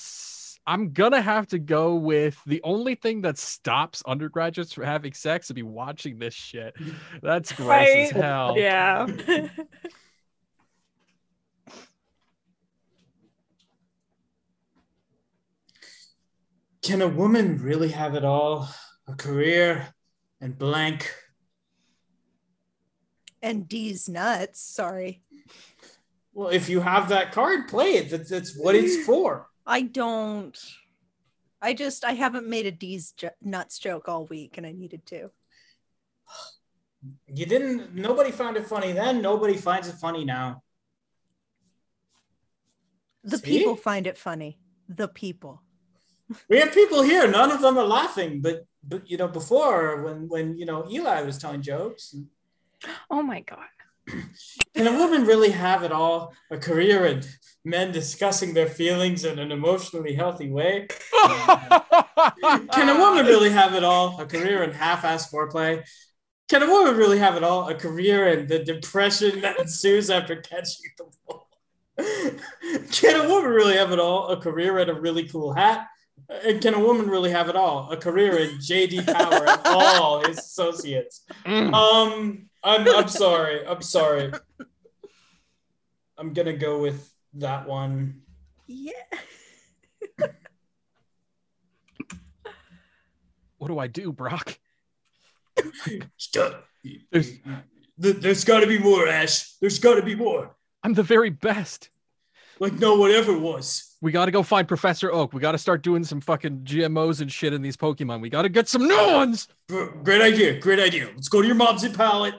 I'm 0.67 0.93
gonna 0.93 1.21
have 1.21 1.47
to 1.47 1.60
go 1.60 1.95
with 1.95 2.39
the 2.45 2.62
only 2.63 2.95
thing 2.95 3.21
that 3.21 3.38
stops 3.38 4.04
undergraduates 4.06 4.74
from 4.74 4.84
having 4.86 5.13
sex 5.13 5.47
to 5.47 5.54
be 5.54 5.63
watching 5.63 6.19
this 6.19 6.34
shit. 6.34 6.76
That's 7.21 7.52
gross 7.58 7.88
as 7.88 8.12
hell. 8.12 8.56
Yeah. 8.58 9.08
Can 16.82 17.02
a 17.02 17.08
woman 17.08 17.62
really 17.62 17.89
have 17.89 18.15
it 18.15 18.26
all? 18.26 18.67
A 19.08 19.13
career 19.13 19.93
and 20.39 20.58
blank. 20.58 21.13
And 23.41 23.67
D's 23.67 24.10
nuts. 24.10 24.62
Sorry. 24.62 25.21
Well, 26.34 26.50
if 26.50 26.69
you 26.69 26.80
have 26.80 27.10
that 27.10 27.34
card, 27.34 27.67
play 27.67 27.97
it. 27.97 28.10
That's, 28.10 28.30
that's 28.30 28.58
what 28.58 28.76
it's 28.76 29.06
for. 29.06 29.47
I 29.71 29.84
don't. 29.84 30.57
I 31.62 31.73
just 31.73 32.03
I 32.03 32.12
haven't 32.12 32.45
made 32.45 32.65
a 32.65 32.71
D's 32.71 33.13
jo- 33.13 33.38
nuts 33.41 33.79
joke 33.79 34.10
all 34.10 34.25
week, 34.25 34.57
and 34.57 34.67
I 34.67 34.73
needed 34.73 35.05
to. 35.05 35.31
You 37.27 37.45
didn't. 37.45 37.95
Nobody 37.95 38.31
found 38.31 38.57
it 38.57 38.67
funny 38.67 38.91
then. 38.91 39.21
Nobody 39.21 39.55
finds 39.55 39.88
it 39.88 39.95
funny 39.95 40.25
now. 40.25 40.62
The 43.23 43.38
See? 43.38 43.60
people 43.60 43.77
find 43.77 44.07
it 44.07 44.17
funny. 44.17 44.60
The 44.89 45.07
people. 45.07 45.62
We 46.49 46.60
have 46.60 46.73
people 46.73 47.01
here. 47.01 47.25
None 47.31 47.51
of 47.51 47.62
them 47.62 47.77
are 47.77 47.86
laughing. 47.86 48.41
But 48.41 48.65
but 48.84 49.10
you 49.10 49.15
know 49.15 49.29
before 49.29 50.03
when 50.03 50.27
when 50.27 50.57
you 50.57 50.65
know 50.65 50.86
Eli 50.91 51.21
was 51.21 51.38
telling 51.38 51.62
jokes. 51.62 52.13
Oh 53.10 53.23
my 53.23 53.39
god. 53.39 53.71
Can 54.75 54.87
a 54.87 54.97
woman 54.97 55.25
really 55.25 55.51
have 55.51 55.83
it 55.83 55.91
all? 55.91 56.33
A 56.49 56.57
career 56.57 57.05
and 57.05 57.27
men 57.63 57.91
discussing 57.91 58.53
their 58.53 58.67
feelings 58.67 59.25
in 59.25 59.39
an 59.39 59.51
emotionally 59.51 60.13
healthy 60.13 60.49
way? 60.49 60.87
Can 62.71 62.89
a 62.89 62.97
woman 62.97 63.25
really 63.25 63.49
have 63.49 63.73
it 63.75 63.83
all? 63.83 64.19
A 64.19 64.25
career 64.25 64.63
in 64.63 64.71
half-ass 64.71 65.31
foreplay? 65.31 65.83
Can 66.49 66.63
a 66.63 66.67
woman 66.67 66.97
really 66.97 67.19
have 67.19 67.35
it 67.35 67.43
all? 67.43 67.69
A 67.69 67.75
career 67.75 68.27
in 68.27 68.47
the 68.47 68.59
depression 68.59 69.41
that 69.41 69.59
ensues 69.59 70.09
after 70.09 70.35
catching 70.37 70.91
the 70.97 71.05
ball? 71.25 71.47
Can 72.91 73.25
a 73.25 73.29
woman 73.29 73.51
really 73.51 73.77
have 73.77 73.91
it 73.91 73.99
all? 73.99 74.29
A 74.29 74.37
career 74.37 74.79
in 74.79 74.89
a 74.89 74.99
really 74.99 75.27
cool 75.27 75.53
hat? 75.53 75.87
And 76.45 76.61
can 76.61 76.73
a 76.73 76.79
woman 76.79 77.09
really 77.09 77.31
have 77.31 77.49
it 77.49 77.55
all? 77.55 77.91
A 77.91 77.97
career 77.97 78.37
in 78.37 78.51
JD 78.57 79.05
Power 79.05 79.47
and 79.47 79.61
all 79.65 80.25
his 80.25 80.37
associates? 80.37 81.25
Mm. 81.45 81.73
Um, 81.73 82.49
I'm 82.63 82.88
I'm 82.88 83.08
sorry. 83.08 83.65
I'm 83.65 83.82
sorry. 83.82 84.32
I'm 86.17 86.34
gonna 86.34 86.54
go 86.58 86.80
with 86.82 87.12
that 87.36 87.67
one. 87.67 88.21
Yeah. 88.67 88.91
what 93.58 93.67
do 93.67 93.80
I 93.80 93.88
do, 93.88 94.12
Brock? 94.12 94.58
Stop. 96.17 96.65
There's- 97.12 97.32
There's 97.97 98.43
got 98.45 98.62
to 98.62 98.67
be 98.67 98.80
more, 98.80 99.08
Ash. 99.08 99.54
There's 99.60 99.78
got 99.78 99.95
to 99.95 100.02
be 100.02 100.15
more. 100.15 100.56
I'm 100.84 100.93
the 100.95 101.04
very 101.04 101.30
best. 101.30 101.89
Like 102.60 102.74
no 102.74 102.95
one 102.95 103.12
ever 103.12 103.38
was. 103.38 103.95
We 104.02 104.12
got 104.12 104.26
to 104.26 104.32
go 104.32 104.41
find 104.41 104.67
Professor 104.67 105.12
Oak. 105.12 105.34
We 105.34 105.39
got 105.39 105.52
to 105.52 105.58
start 105.60 105.84
doing 105.84 106.04
some 106.04 106.19
fucking 106.21 106.62
GMOs 106.62 107.21
and 107.21 107.32
shit 107.32 107.54
in 107.54 107.62
these 107.62 107.78
Pokemon. 107.78 108.21
We 108.21 108.30
got 108.32 108.41
to 108.43 108.50
get 108.50 108.67
some 108.67 108.88
new 108.88 109.13
ones. 109.13 109.47
Great 109.69 110.21
idea. 110.21 110.60
Great 110.60 110.80
idea. 110.80 111.10
Let's 111.13 111.28
go 111.28 111.41
to 111.41 111.47
your 111.47 111.56
mom's 111.56 111.84
in 111.84 111.93
Pallet. 111.93 112.34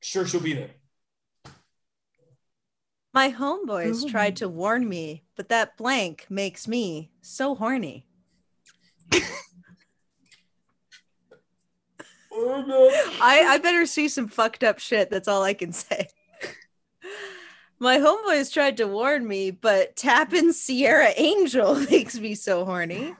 Sure, 0.00 0.26
she'll 0.26 0.40
be 0.40 0.54
there. 0.54 0.70
My 3.12 3.32
homeboys 3.32 4.04
Ooh. 4.04 4.08
tried 4.08 4.36
to 4.36 4.48
warn 4.48 4.88
me, 4.88 5.24
but 5.36 5.48
that 5.48 5.76
blank 5.76 6.26
makes 6.30 6.68
me 6.68 7.10
so 7.20 7.54
horny. 7.54 8.06
Oh 12.32 12.64
no. 12.66 12.88
I, 13.20 13.40
I 13.40 13.58
better 13.58 13.86
see 13.86 14.08
some 14.08 14.28
fucked 14.28 14.64
up 14.64 14.78
shit. 14.78 15.10
That's 15.10 15.28
all 15.28 15.42
I 15.42 15.54
can 15.54 15.72
say. 15.72 16.08
My 17.78 17.98
homeboys 17.98 18.52
tried 18.52 18.76
to 18.76 18.86
warn 18.86 19.26
me, 19.26 19.50
but 19.50 19.96
tapping 19.96 20.52
Serra 20.52 21.12
Angel 21.16 21.74
makes 21.90 22.18
me 22.18 22.34
so 22.34 22.64
horny. 22.64 23.14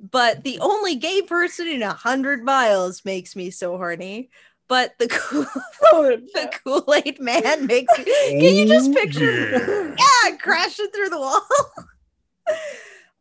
But 0.00 0.44
the 0.44 0.60
only 0.60 0.94
gay 0.94 1.22
person 1.22 1.66
in 1.66 1.82
a 1.82 1.92
hundred 1.92 2.44
miles 2.44 3.04
makes 3.04 3.34
me 3.34 3.50
so 3.50 3.76
horny. 3.76 4.30
But 4.68 4.98
the 4.98 5.08
cool, 5.08 5.44
the 5.90 6.50
Kool 6.64 6.94
Aid 6.94 7.20
Man 7.20 7.66
makes 7.66 7.98
me. 7.98 8.04
Can 8.04 8.54
you 8.54 8.66
just 8.66 8.92
picture? 8.92 9.94
Yeah, 9.98 10.36
crashing 10.36 10.88
through 10.94 11.08
the 11.08 11.18
wall. 11.18 11.40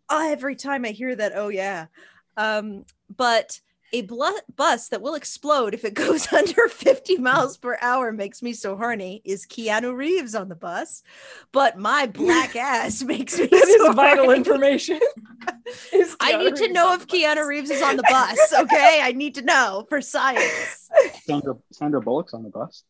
oh, 0.10 0.32
every 0.32 0.56
time 0.56 0.86
I 0.86 0.90
hear 0.90 1.16
that, 1.16 1.32
oh 1.36 1.48
yeah. 1.48 1.88
Um, 2.36 2.86
but 3.16 3.60
a 3.94 4.02
blu- 4.02 4.40
bus 4.56 4.90
that 4.90 5.02
will 5.02 5.16
explode 5.16 5.74
if 5.74 5.86
it 5.86 5.94
goes 5.94 6.32
under 6.34 6.68
50 6.68 7.18
miles 7.18 7.58
per 7.58 7.78
hour 7.82 8.12
makes 8.12 8.42
me 8.42 8.54
so 8.54 8.76
horny 8.76 9.22
is 9.24 9.46
Keanu 9.46 9.96
Reeves 9.96 10.36
on 10.36 10.50
the 10.50 10.56
bus, 10.56 11.04
but 11.52 11.78
my 11.78 12.06
black 12.08 12.56
ass 12.58 13.02
makes 13.04 13.38
me 13.40 13.48
That 13.48 13.68
is 13.68 13.78
so 13.78 13.94
vital 13.94 14.26
horny. 14.26 14.38
information. 14.40 15.00
Is 15.94 16.16
I 16.20 16.34
Keanu 16.34 16.44
need 16.44 16.56
to 16.58 16.74
know 16.74 16.94
if. 16.94 17.08
Keanu 17.08 17.46
Reeves 17.48 17.70
is 17.70 17.82
on 17.82 17.96
the 17.98 18.04
bus. 18.04 18.54
Okay, 18.54 19.00
I 19.02 19.12
need 19.14 19.36
to 19.36 19.42
know 19.42 19.86
for 19.90 20.02
science. 20.02 20.90
Sandra, 21.24 21.56
Sandra 21.72 22.02
Bullock's 22.02 22.34
on 22.34 22.44
the 22.44 22.50
bus. 22.50 22.84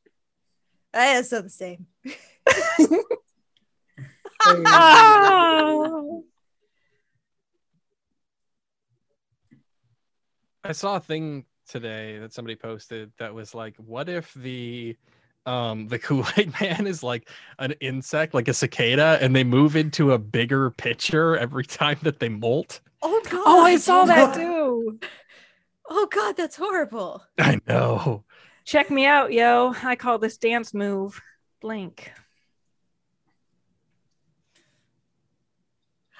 I 0.93 1.17
It's 1.17 1.31
not 1.31 1.43
the 1.43 1.49
same. 1.49 1.85
I 10.67 10.73
saw 10.73 10.97
a 10.97 10.99
thing 10.99 11.45
today 11.65 12.19
that 12.19 12.33
somebody 12.33 12.57
posted 12.57 13.13
that 13.19 13.33
was 13.33 13.55
like, 13.55 13.75
what 13.77 14.09
if 14.09 14.33
the 14.33 14.97
um 15.45 15.87
the 15.87 15.97
Kool-Aid 16.05 16.53
man 16.59 16.85
is 16.85 17.03
like 17.03 17.29
an 17.59 17.71
insect, 17.79 18.33
like 18.33 18.49
a 18.49 18.53
cicada, 18.53 19.17
and 19.21 19.33
they 19.33 19.45
move 19.45 19.77
into 19.77 20.11
a 20.11 20.17
bigger 20.17 20.71
pitcher 20.71 21.37
every 21.37 21.63
time 21.63 21.97
that 22.01 22.19
they 22.19 22.27
molt? 22.27 22.81
Oh 23.01 23.21
god. 23.29 23.43
Oh, 23.45 23.61
I 23.61 23.77
saw 23.77 24.03
that 24.05 24.35
too. 24.35 24.99
Oh 25.89 26.07
god, 26.11 26.35
that's 26.35 26.57
horrible. 26.57 27.23
I 27.39 27.61
know. 27.65 28.25
Check 28.65 28.91
me 28.91 29.05
out, 29.05 29.31
yo. 29.31 29.73
I 29.81 29.95
call 29.95 30.19
this 30.19 30.37
dance 30.37 30.73
move 30.73 31.21
blank. 31.61 32.11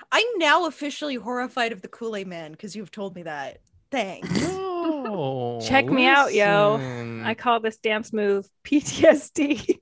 I'm 0.09 0.25
now 0.37 0.67
officially 0.67 1.15
horrified 1.15 1.73
of 1.73 1.81
the 1.81 1.89
Kool-Aid 1.89 2.27
Man 2.27 2.51
because 2.51 2.77
you've 2.77 2.91
told 2.91 3.13
me 3.13 3.23
that. 3.23 3.59
Thanks. 3.91 4.29
No, 4.41 5.59
Check 5.65 5.85
me 5.85 6.05
out, 6.05 6.33
yo. 6.33 7.21
I 7.23 7.33
call 7.33 7.59
this 7.59 7.77
dance 7.77 8.11
move 8.13 8.47
PTSD. 8.63 9.79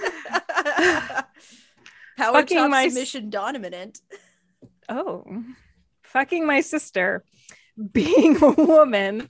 Power 0.00 1.24
Fucking 2.32 2.56
top 2.56 2.70
my- 2.70 2.88
submission 2.88 3.30
dominant. 3.30 4.00
Oh, 4.88 5.24
fucking 6.02 6.46
my 6.46 6.62
sister, 6.62 7.22
being 7.92 8.42
a 8.42 8.50
woman, 8.52 9.28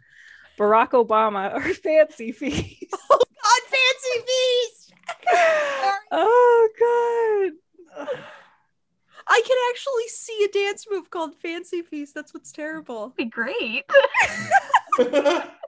Barack 0.59 0.91
Obama, 0.91 1.53
or 1.57 1.75
fancy 1.75 2.31
fees. 2.33 2.89
Oh 3.11 3.19
God, 3.19 3.63
fancy 3.67 4.27
feast. 4.27 4.93
oh 6.13 7.53
God. 7.97 8.09
I 9.29 9.43
can 9.47 9.57
actually 9.71 10.09
see 10.09 10.45
a 10.45 10.49
dance 10.49 10.87
move 10.91 11.11
called 11.11 11.35
Fancy 11.37 11.83
Feast. 11.83 12.15
That's 12.15 12.33
what's 12.33 12.51
terrible. 12.51 13.13
Be 13.17 13.27
great. 13.27 13.85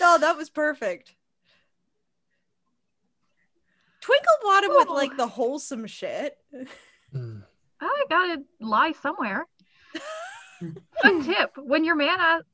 Oh, 0.00 0.18
that 0.18 0.36
was 0.36 0.50
perfect. 0.50 1.14
Twinkle 4.00 4.34
Bottom 4.42 4.70
with 4.74 4.88
like 4.88 5.16
the 5.16 5.26
wholesome 5.26 5.86
shit. 5.86 6.36
Mm. 7.14 7.42
I 7.80 8.04
gotta 8.08 8.42
lie 8.60 8.92
somewhere. 8.92 9.46
Fun 11.02 11.24
tip: 11.24 11.50
when 11.56 11.84
your 11.84 11.94
man 11.94 12.18
asks 12.18 12.46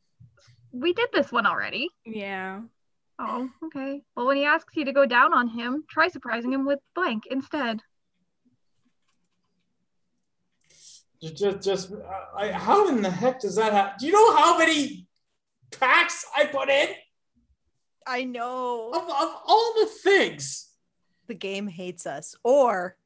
We 0.72 0.92
did 0.92 1.08
this 1.12 1.30
one 1.30 1.46
already. 1.46 1.88
Yeah. 2.04 2.62
Oh, 3.18 3.48
okay. 3.64 4.02
Well, 4.16 4.26
when 4.26 4.36
he 4.36 4.44
asks 4.44 4.74
you 4.74 4.84
to 4.86 4.92
go 4.92 5.06
down 5.06 5.32
on 5.32 5.48
him, 5.48 5.84
try 5.88 6.08
surprising 6.08 6.52
him 6.52 6.66
with 6.66 6.80
blank 6.94 7.24
instead. 7.30 7.80
Just, 11.24 11.36
just, 11.36 11.62
just 11.62 11.92
uh, 11.92 12.36
I, 12.36 12.52
how 12.52 12.86
in 12.88 13.00
the 13.00 13.10
heck 13.10 13.40
does 13.40 13.56
that 13.56 13.72
happen? 13.72 13.94
Do 13.98 14.06
you 14.06 14.12
know 14.12 14.36
how 14.36 14.58
many 14.58 15.06
packs 15.70 16.26
I 16.36 16.44
put 16.44 16.68
in 16.68 16.88
I 18.06 18.24
know. 18.24 18.90
of, 18.90 19.02
of 19.04 19.36
all 19.46 19.74
the 19.80 19.86
things? 19.86 20.68
The 21.26 21.34
game 21.34 21.66
hates 21.66 22.06
us. 22.06 22.34
Or, 22.44 22.98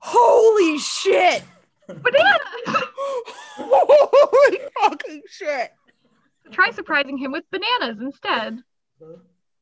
holy 0.00 0.78
shit! 0.78 1.44
Banana! 1.86 2.40
holy 3.56 4.58
fucking 4.80 5.22
shit! 5.30 5.70
try 6.50 6.72
surprising 6.72 7.16
him 7.16 7.30
with 7.30 7.44
bananas 7.52 8.00
instead. 8.00 8.58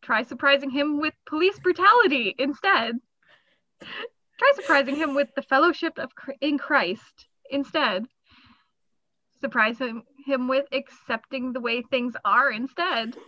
Try 0.01 0.22
surprising 0.22 0.70
him 0.70 1.01
with 1.01 1.12
police 1.27 1.59
brutality 1.59 2.35
instead. 2.38 2.94
Try 4.38 4.53
surprising 4.55 4.96
him 4.96 5.14
with 5.14 5.35
the 5.35 5.42
fellowship 5.42 5.99
of 5.99 6.11
in 6.40 6.59
Christ 6.59 7.27
instead. 7.51 8.07
Surprise 9.40 9.79
him, 9.79 10.03
him 10.25 10.49
with 10.49 10.66
accepting 10.72 11.53
the 11.53 11.61
way 11.61 11.83
things 11.83 12.14
are 12.25 12.51
instead. 12.51 13.16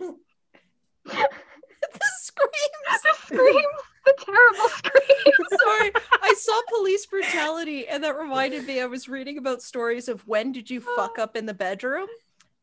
the 1.05 2.09
screams. 2.21 3.01
The 3.03 3.13
screams, 3.25 3.65
the 4.05 4.13
terrible 4.19 4.69
screams. 4.69 5.61
Sorry, 5.63 5.91
I 6.21 6.33
saw 6.37 6.61
police 6.77 7.05
brutality, 7.05 7.87
and 7.87 8.03
that 8.03 8.17
reminded 8.17 8.65
me. 8.65 8.81
I 8.81 8.85
was 8.85 9.09
reading 9.09 9.37
about 9.37 9.61
stories 9.61 10.07
of 10.07 10.27
when 10.27 10.51
did 10.51 10.69
you 10.69 10.81
fuck 10.81 11.15
oh. 11.17 11.23
up 11.23 11.35
in 11.35 11.45
the 11.45 11.53
bedroom, 11.53 12.07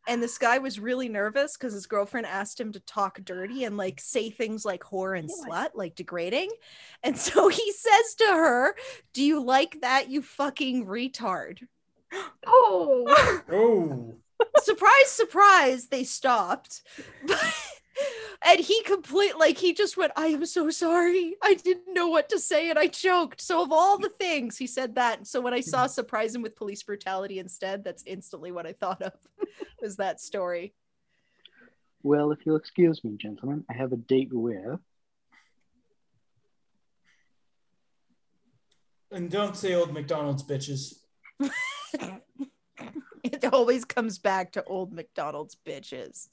and 0.06 0.22
this 0.22 0.38
guy 0.38 0.58
was 0.58 0.78
really 0.78 1.08
nervous 1.08 1.56
because 1.56 1.72
his 1.72 1.86
girlfriend 1.86 2.26
asked 2.26 2.60
him 2.60 2.72
to 2.72 2.80
talk 2.80 3.20
dirty 3.24 3.64
and 3.64 3.76
like 3.76 4.00
say 4.00 4.30
things 4.30 4.64
like 4.64 4.82
whore 4.82 5.18
and 5.18 5.28
slut, 5.28 5.70
like 5.74 5.94
degrading, 5.94 6.50
and 7.02 7.16
so 7.16 7.48
he 7.48 7.72
says 7.72 8.14
to 8.16 8.26
her, 8.26 8.76
"Do 9.12 9.22
you 9.22 9.42
like 9.42 9.80
that, 9.82 10.08
you 10.08 10.22
fucking 10.22 10.86
retard?" 10.86 11.60
Oh, 12.46 13.42
Oh, 13.52 14.14
surprise, 14.62 15.10
surprise, 15.10 15.86
they 15.86 16.04
stopped. 16.04 16.82
and 18.46 18.60
he 18.60 18.82
complete 18.82 19.38
like 19.38 19.58
he 19.58 19.72
just 19.72 19.96
went, 19.96 20.12
I 20.16 20.26
am 20.26 20.46
so 20.46 20.70
sorry. 20.70 21.36
I 21.42 21.54
didn't 21.54 21.94
know 21.94 22.08
what 22.08 22.28
to 22.30 22.38
say 22.38 22.70
and 22.70 22.78
I 22.78 22.86
choked. 22.86 23.40
So 23.40 23.62
of 23.62 23.72
all 23.72 23.98
the 23.98 24.10
things, 24.20 24.58
he 24.58 24.66
said 24.66 24.94
that. 24.96 25.26
So 25.26 25.40
when 25.40 25.54
I 25.54 25.60
saw 25.60 25.86
surprise 25.86 26.34
him 26.34 26.42
with 26.42 26.56
police 26.56 26.82
brutality 26.82 27.38
instead, 27.38 27.84
that's 27.84 28.02
instantly 28.06 28.52
what 28.52 28.66
I 28.66 28.72
thought 28.72 29.02
of 29.02 29.12
was 29.82 29.96
that 29.96 30.20
story. 30.20 30.74
Well, 32.02 32.30
if 32.30 32.38
you'll 32.44 32.56
excuse 32.56 33.02
me, 33.02 33.16
gentlemen, 33.16 33.64
I 33.70 33.74
have 33.74 33.92
a 33.92 33.96
date 33.96 34.32
with. 34.32 34.78
and 39.12 39.30
don't 39.30 39.56
say 39.56 39.74
old 39.74 39.92
McDonald's 39.92 40.42
bitches. 40.42 40.94
It 43.32 43.44
always 43.52 43.84
comes 43.84 44.18
back 44.18 44.52
to 44.52 44.62
old 44.64 44.92
McDonald's 44.92 45.56
bitches. 45.66 46.28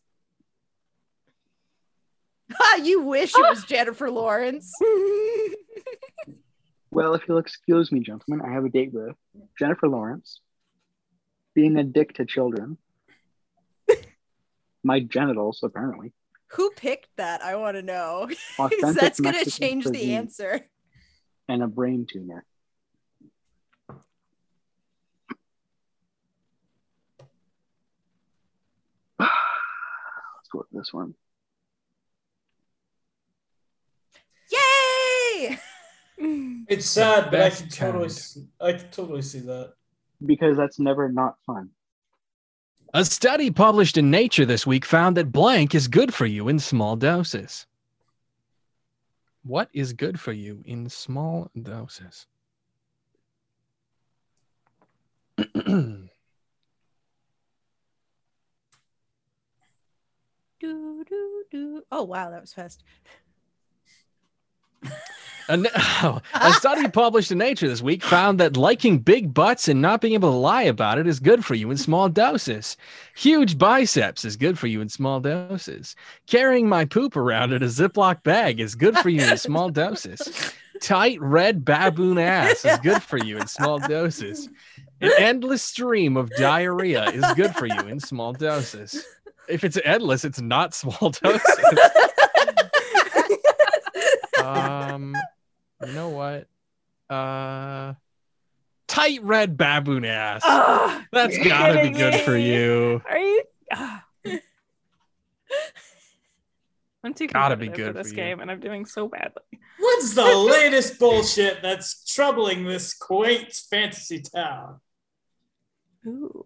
Ha, 2.52 2.82
you 2.84 3.02
wish 3.02 3.34
it 3.36 3.42
was 3.42 3.64
Jennifer 3.68 4.12
Lawrence. 4.12 4.72
Well, 6.92 7.16
if 7.16 7.24
you'll 7.28 7.40
excuse 7.40 7.92
me, 7.92 8.00
gentlemen, 8.02 8.46
I 8.46 8.54
have 8.54 8.66
a 8.66 8.70
date 8.70 8.94
with 8.94 9.16
Jennifer 9.58 9.88
Lawrence, 9.88 10.40
being 11.56 11.78
a 11.78 11.84
dick 11.84 12.14
to 12.16 12.26
children, 12.26 12.78
my 14.84 15.00
genitals, 15.00 15.62
apparently, 15.64 16.12
Who 16.54 16.70
picked 16.72 17.10
that? 17.18 17.42
I 17.42 17.56
want 17.56 17.78
to 17.78 17.82
know. 17.82 18.30
authentic 18.60 19.02
that's 19.02 19.20
going 19.20 19.44
to 19.44 19.50
change 19.50 19.86
the 19.86 20.14
answer. 20.16 20.62
and 21.48 21.64
a 21.64 21.68
brain 21.68 22.06
tumor. 22.10 22.46
Let's 29.20 30.50
go 30.52 30.60
with 30.60 30.68
this 30.72 30.94
one. 30.94 31.16
Yay! 34.52 35.58
It's 36.70 36.86
sad, 36.86 37.32
but 37.32 37.42
I 37.42 37.50
can 37.50 37.68
totally, 37.68 38.08
see, 38.08 38.46
I 38.62 38.74
can 38.74 38.90
totally 38.92 39.24
see 39.24 39.40
that. 39.40 39.74
Because 40.26 40.56
that's 40.56 40.80
never 40.80 41.12
not 41.12 41.36
fun. 41.46 41.72
A 42.96 43.04
study 43.04 43.50
published 43.50 43.98
in 43.98 44.12
Nature 44.12 44.46
this 44.46 44.68
week 44.68 44.86
found 44.86 45.18
that 45.18 45.32
blank 45.32 45.74
is 45.74 45.88
good 45.88 46.14
for 46.14 46.28
you 46.28 46.48
in 46.48 46.60
small 46.60 46.96
doses. 46.96 47.66
What 49.42 49.70
is 49.74 49.94
good 49.94 50.20
for 50.20 50.32
you 50.32 50.62
in 50.64 50.88
small 50.90 51.50
doses? 51.60 52.28
Do, 60.60 61.04
do, 61.10 61.44
do. 61.52 61.84
Oh, 61.92 62.04
wow, 62.04 62.30
that 62.30 62.40
was 62.40 62.54
fast. 62.54 62.84
A, 65.50 66.54
study 66.54 66.88
published 66.90 67.32
in 67.32 67.38
Nature 67.38 67.68
this 67.68 67.82
week 67.82 68.04
found 68.04 68.40
that 68.40 68.56
liking 68.56 69.00
big 69.00 69.34
butts 69.34 69.68
and 69.68 69.82
not 69.82 70.02
being 70.02 70.14
able 70.14 70.32
to 70.32 70.38
lie 70.38 70.64
about 70.64 70.98
it 70.98 71.08
is 71.08 71.20
good 71.20 71.44
for 71.44 71.56
you 71.56 71.70
in 71.70 71.78
small 71.78 72.08
doses. 72.10 72.78
Huge 73.16 73.58
biceps 73.58 74.24
is 74.24 74.38
good 74.38 74.58
for 74.58 74.68
you 74.68 74.82
in 74.82 74.90
small 74.90 75.20
doses. 75.20 75.96
Carrying 76.28 76.70
my 76.70 76.86
poop 76.86 77.16
around 77.18 77.52
in 77.52 77.62
a 77.62 77.68
Ziploc 77.68 78.24
bag 78.24 78.60
is 78.60 78.76
good 78.76 78.98
for 78.98 79.10
you 79.10 79.22
in 79.22 79.38
small 79.38 79.70
doses. 79.70 80.54
Tight 80.82 81.20
red 81.22 81.64
baboon 81.66 82.18
ass 82.18 82.66
is 82.66 82.80
good 82.80 83.04
for 83.04 83.18
you 83.18 83.38
in 83.38 83.48
small 83.48 83.80
doses. 83.80 84.50
An 85.02 85.12
endless 85.18 85.64
stream 85.64 86.16
of 86.16 86.30
diarrhea 86.32 87.10
is 87.10 87.26
good 87.36 87.54
for 87.54 87.66
you 87.66 87.80
in 87.88 88.00
small 88.00 88.34
doses. 88.34 89.06
If 89.50 89.66
it's 89.66 89.78
endless, 89.84 90.24
it's 90.24 90.40
not 90.40 90.74
small 90.74 91.10
doses. 91.24 91.60
Um, 94.54 95.16
you 95.86 95.94
know 95.94 96.10
what? 96.10 96.48
Uh, 97.10 97.94
tight 98.88 99.24
red 99.24 99.58
baboon 99.58 100.06
ass. 100.06 100.42
That's 101.12 101.36
you're 101.38 101.46
gotta 101.46 101.74
be 101.74 101.80
kidding 101.80 101.94
good 101.94 102.22
for 102.22 102.38
you. 102.38 103.02
Are 103.10 103.18
you? 103.18 103.44
I'm 107.06 107.14
too 107.14 107.28
Gotta 107.28 107.58
be 107.58 107.68
good 107.68 107.88
for 107.88 107.94
this 107.94 108.10
for 108.10 108.16
game, 108.16 108.40
and 108.40 108.50
I'm 108.50 108.62
doing 108.62 108.86
so 108.86 109.10
badly. 109.10 109.44
What's 109.78 110.16
the 110.16 110.24
latest 110.52 111.00
bullshit 111.00 111.62
that's 111.62 112.06
troubling 112.06 112.64
this 112.64 112.94
quaint 112.94 113.52
fantasy 113.52 114.22
town? 114.22 114.80
Ooh. 116.08 116.46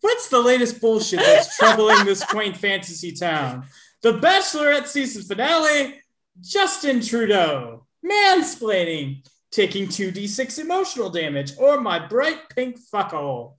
What's 0.00 0.28
the 0.28 0.40
latest 0.40 0.80
bullshit 0.80 1.20
that's 1.20 1.56
troubling 1.56 2.04
this 2.04 2.24
quaint 2.24 2.56
fantasy 2.56 3.12
town? 3.12 3.66
The 4.02 4.12
Bachelorette 4.12 4.86
season 4.86 5.22
finale, 5.22 6.00
Justin 6.40 7.00
Trudeau, 7.00 7.86
mansplaining, 8.04 9.26
taking 9.50 9.88
2d6 9.88 10.60
emotional 10.60 11.10
damage, 11.10 11.52
or 11.58 11.80
my 11.80 11.98
bright 11.98 12.48
pink 12.54 12.78
fuckhole. 12.78 13.54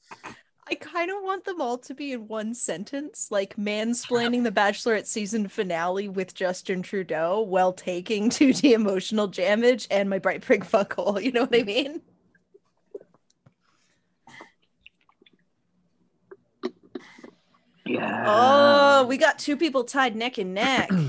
I 0.72 0.76
kind 0.76 1.10
of 1.10 1.18
want 1.24 1.46
them 1.46 1.62
all 1.62 1.80
to 1.80 1.96
be 1.96 2.14
in 2.14 2.28
one 2.28 2.54
sentence, 2.54 3.30
like 3.32 3.56
mansplaining 3.56 4.44
the 4.44 4.52
Bachelorette 4.52 5.08
season 5.08 5.48
finale 5.48 6.08
with 6.08 6.36
Justin 6.36 6.84
Trudeau 6.84 7.42
while 7.42 7.74
taking 7.74 8.30
2D 8.30 8.74
emotional 8.74 9.28
damage 9.28 9.88
and 9.90 10.10
my 10.10 10.20
bright 10.20 10.44
prig 10.44 10.64
fuckhole. 10.64 11.22
You 11.22 11.32
know 11.32 11.42
what 11.42 11.60
I 11.60 11.64
mean? 11.64 12.02
Yeah. 17.90 18.24
Oh, 18.28 19.06
we 19.08 19.18
got 19.18 19.40
two 19.40 19.58
people 19.58 19.84
tied 19.84 20.16
neck 20.16 20.38
and 20.38 20.54
neck. 20.54 20.90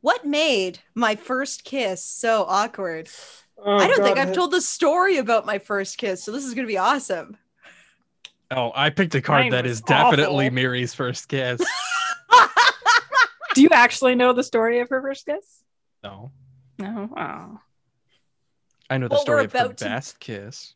what 0.00 0.24
made 0.26 0.80
my 0.94 1.16
first 1.16 1.64
kiss 1.64 2.04
so 2.04 2.44
awkward? 2.46 3.08
Oh, 3.56 3.76
I 3.78 3.88
don't 3.88 4.02
think 4.02 4.18
I've 4.18 4.34
told 4.34 4.50
the 4.52 4.60
story 4.60 5.16
about 5.16 5.46
my 5.46 5.58
first 5.58 5.96
kiss, 5.98 6.22
so 6.22 6.30
this 6.32 6.44
is 6.44 6.54
going 6.54 6.66
to 6.66 6.72
be 6.72 6.78
awesome. 6.78 7.36
Oh, 8.50 8.72
I 8.74 8.90
picked 8.90 9.14
a 9.14 9.20
card 9.20 9.44
Mine 9.44 9.50
that 9.52 9.64
was 9.64 9.80
definitely 9.80 10.46
awful. 10.46 10.54
Miri's 10.54 10.94
first 10.94 11.28
kiss. 11.28 11.60
Do 13.54 13.62
you 13.62 13.68
actually 13.72 14.14
know 14.14 14.32
the 14.32 14.44
story 14.44 14.80
of 14.80 14.88
her 14.90 15.02
first 15.02 15.26
kiss? 15.26 15.62
No, 16.04 16.30
No. 16.78 17.10
Oh. 17.16 17.60
I 18.90 18.96
know 18.98 19.08
the 19.08 19.14
Well, 19.16 19.20
we're 19.20 19.22
story 19.22 19.44
of 19.46 19.52
her 19.52 19.68
to- 19.74 19.84
best 19.84 20.20
kiss. 20.20 20.74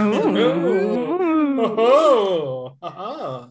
Ooh. 0.00 1.32
Oh, 1.58 2.76
haha. 2.82 3.48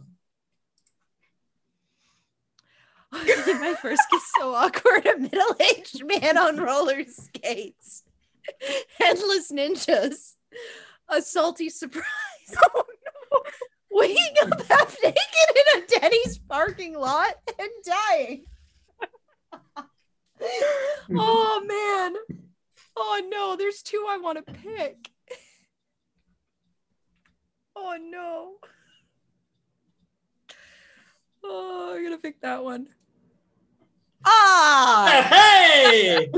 My 3.12 3.76
first 3.82 4.02
kiss 4.12 4.32
so 4.38 4.54
awkward. 4.54 5.06
A 5.06 5.18
middle-aged 5.18 6.04
man 6.06 6.38
on 6.38 6.58
roller 6.58 7.04
skates. 7.06 8.04
Headless 9.00 9.52
ninjas. 9.52 10.34
A 11.10 11.22
salty 11.22 11.70
surprise. 11.70 12.06
Oh 12.76 12.84
no. 12.86 13.42
Waking 13.90 14.36
up 14.44 14.62
half 14.68 14.96
naked 15.04 15.18
in 15.56 15.82
a 15.82 16.00
Denny's 16.00 16.38
parking 16.38 16.94
lot 16.94 17.34
and 17.58 17.70
dying. 17.84 18.46
oh 21.18 21.64
man. 21.66 22.40
Oh 22.96 23.28
no, 23.32 23.56
there's 23.56 23.82
two 23.82 24.06
I 24.08 24.18
want 24.18 24.46
to 24.46 24.54
pick. 24.54 25.10
Oh 27.76 27.98
no. 28.00 28.54
Oh, 31.44 31.94
I'm 31.96 32.04
gonna 32.04 32.18
pick 32.18 32.42
that 32.42 32.64
one. 32.64 32.88
Ah! 34.26 35.22
Hey! 35.32 36.30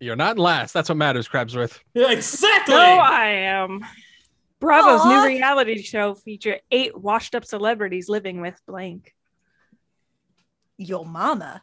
You're 0.00 0.16
not 0.16 0.36
last. 0.38 0.72
That's 0.74 0.88
what 0.88 0.98
matters, 0.98 1.28
Crabsworth. 1.28 1.78
exactly. 1.94 2.74
No, 2.74 2.80
I 2.80 3.26
am. 3.26 3.84
Bravo's 4.58 5.00
Aw. 5.02 5.08
new 5.22 5.26
reality 5.28 5.80
show 5.82 6.14
feature 6.14 6.58
eight 6.72 6.96
washed 6.98 7.36
up 7.36 7.44
celebrities 7.44 8.08
living 8.08 8.40
with 8.40 8.60
blank. 8.66 9.14
Your 10.76 11.04
mama. 11.04 11.62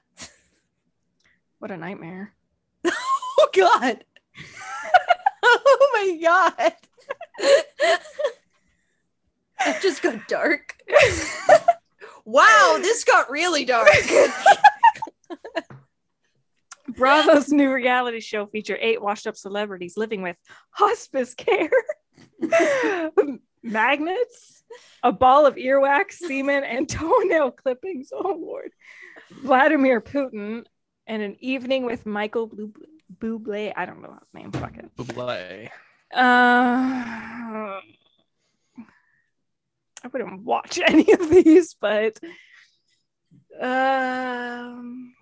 What 1.59 1.71
a 1.71 1.77
nightmare. 1.77 2.33
Oh 3.41 3.47
god. 3.53 4.03
Oh 5.65 5.89
my 5.93 6.19
god. 6.21 6.73
It 9.65 9.81
just 9.81 10.01
got 10.01 10.27
dark. 10.27 10.75
wow, 12.25 12.77
this 12.81 13.03
got 13.03 13.29
really 13.29 13.65
dark. 13.65 13.89
Bravo's 16.87 17.49
new 17.49 17.71
reality 17.71 18.19
show 18.19 18.45
feature 18.45 18.77
eight 18.79 19.01
washed 19.01 19.27
up 19.27 19.35
celebrities 19.35 19.97
living 19.97 20.21
with 20.21 20.37
hospice 20.71 21.33
care, 21.33 21.69
magnets, 23.63 24.63
a 25.03 25.11
ball 25.11 25.45
of 25.45 25.55
earwax, 25.55 26.13
semen, 26.13 26.63
and 26.63 26.87
toenail 26.89 27.51
clippings. 27.51 28.11
Oh 28.13 28.37
Lord. 28.39 28.71
Vladimir 29.31 30.01
Putin 30.01 30.65
and 31.05 31.21
an 31.21 31.35
evening 31.39 31.85
with 31.85 32.05
Michael 32.05 32.47
Blu- 32.47 32.73
Bublé. 33.17 33.73
I 33.75 33.85
don't 33.85 34.01
know 34.01 34.13
his 34.19 34.33
name. 34.33 34.51
Fuck 34.51 34.77
it. 34.77 34.95
Bublé. 34.95 35.69
Uh, 36.13 36.19
I 40.03 40.07
wouldn't 40.11 40.43
watch 40.43 40.79
any 40.87 41.11
of 41.13 41.29
these, 41.29 41.73
but 41.75 42.19
um, 43.59 45.13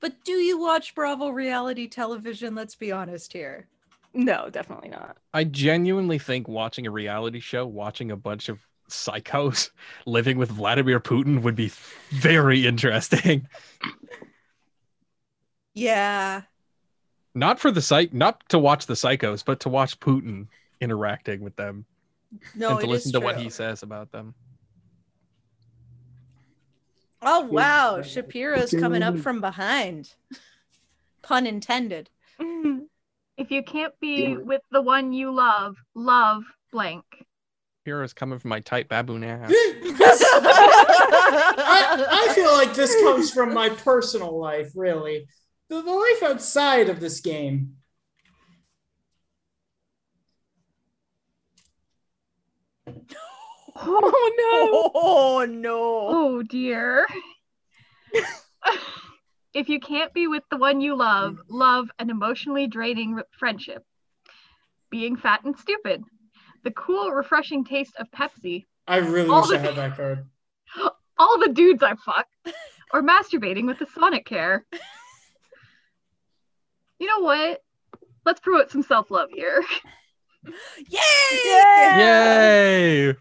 but 0.00 0.22
do 0.24 0.32
you 0.32 0.58
watch 0.60 0.94
Bravo 0.94 1.30
reality 1.30 1.88
television? 1.88 2.54
Let's 2.54 2.76
be 2.76 2.92
honest 2.92 3.32
here. 3.32 3.68
no, 4.12 4.50
definitely 4.50 4.88
not. 4.90 5.16
I 5.32 5.44
genuinely 5.44 6.18
think 6.18 6.48
watching 6.48 6.86
a 6.86 6.90
reality 6.90 7.40
show, 7.40 7.66
watching 7.66 8.10
a 8.10 8.16
bunch 8.16 8.48
of 8.48 8.58
psychos 8.90 9.70
living 10.06 10.36
with 10.38 10.50
Vladimir 10.50 11.00
Putin 11.00 11.42
would 11.42 11.56
be 11.56 11.70
very 12.10 12.66
interesting. 12.66 13.46
Yeah. 15.74 16.42
Not 17.34 17.60
for 17.60 17.70
the 17.70 17.80
psych, 17.80 18.12
not 18.12 18.48
to 18.48 18.58
watch 18.58 18.86
the 18.86 18.94
psychos, 18.94 19.44
but 19.44 19.60
to 19.60 19.68
watch 19.68 19.98
Putin 20.00 20.48
interacting 20.80 21.40
with 21.42 21.54
them 21.56 21.84
No, 22.54 22.70
and 22.70 22.80
to 22.80 22.86
it 22.86 22.88
listen 22.88 23.08
is 23.10 23.12
to 23.12 23.20
what 23.20 23.38
he 23.38 23.50
says 23.50 23.82
about 23.82 24.10
them. 24.10 24.34
Oh 27.22 27.40
wow, 27.42 28.02
Shapiro's 28.02 28.70
coming 28.70 29.02
up 29.02 29.18
from 29.18 29.40
behind. 29.40 30.14
Pun 31.22 31.46
intended. 31.46 32.10
If 33.40 33.50
you 33.50 33.62
can't 33.62 33.94
be 34.00 34.36
with 34.36 34.60
the 34.70 34.82
one 34.82 35.14
you 35.14 35.34
love, 35.34 35.74
love 35.94 36.42
blank. 36.70 37.04
Shapiro's 37.86 38.12
coming 38.12 38.38
from 38.38 38.50
my 38.50 38.60
tight 38.60 38.86
baboon 38.90 39.24
ass. 39.24 39.50
I, 41.62 42.06
I 42.10 42.34
feel 42.34 42.52
like 42.52 42.74
this 42.74 42.94
comes 43.00 43.30
from 43.30 43.54
my 43.54 43.70
personal 43.70 44.38
life, 44.38 44.72
really. 44.74 45.26
The, 45.70 45.80
the 45.82 45.92
life 45.92 46.22
outside 46.22 46.88
of 46.90 46.98
this 47.00 47.20
game. 47.20 47.76
Oh 53.82 54.32
no! 54.36 54.90
oh 54.94 55.46
no. 55.48 55.78
Oh 56.08 56.42
dear. 56.42 57.06
if 59.54 59.68
you 59.70 59.80
can't 59.80 60.12
be 60.12 60.26
with 60.26 60.42
the 60.50 60.58
one 60.58 60.80
you 60.82 60.94
love, 60.96 61.38
love 61.48 61.88
an 61.98 62.10
emotionally 62.10 62.66
draining 62.66 63.20
friendship. 63.38 63.82
Being 64.90 65.16
fat 65.16 65.44
and 65.44 65.56
stupid. 65.56 66.02
The 66.62 66.72
cool, 66.72 67.10
refreshing 67.10 67.64
taste 67.64 67.94
of 67.98 68.10
Pepsi. 68.10 68.66
I 68.86 68.98
really 68.98 69.30
All 69.30 69.42
wish 69.42 69.52
I 69.52 69.62
the- 69.62 69.68
had 69.68 69.76
that 69.76 69.96
card. 69.96 70.26
All 71.18 71.38
the 71.38 71.48
dudes 71.52 71.82
I 71.82 71.94
fuck. 71.94 72.26
Or 72.92 73.02
masturbating 73.02 73.66
with 73.66 73.78
the 73.78 73.86
Sonicare. 73.86 74.62
You 77.00 77.06
know 77.06 77.20
what? 77.20 77.62
Let's 78.24 78.40
promote 78.40 78.70
some 78.70 78.82
self 78.82 79.10
love 79.10 79.30
here. 79.32 79.64
Yay! 80.88 81.00
Yay! 81.44 83.14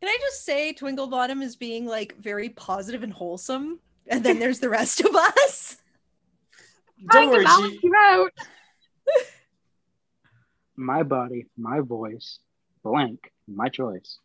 Can 0.00 0.08
I 0.08 0.18
just 0.20 0.44
say 0.44 0.72
Twinkle 0.72 1.08
Bottom 1.08 1.42
is 1.42 1.56
being 1.56 1.84
like 1.84 2.16
very 2.16 2.48
positive 2.50 3.02
and 3.02 3.12
wholesome? 3.12 3.80
And 4.06 4.22
then 4.22 4.38
there's 4.38 4.60
the 4.60 4.70
rest 4.70 5.00
of 5.00 5.14
us. 5.14 5.78
Don't 6.98 7.10
Trying 7.10 7.28
to 7.30 7.34
worry, 7.34 7.44
balance 7.44 7.76
you 7.82 7.92
out. 7.96 8.32
My 10.76 11.02
body, 11.02 11.46
my 11.56 11.80
voice, 11.80 12.38
blank, 12.84 13.32
my 13.48 13.68
choice. 13.68 14.18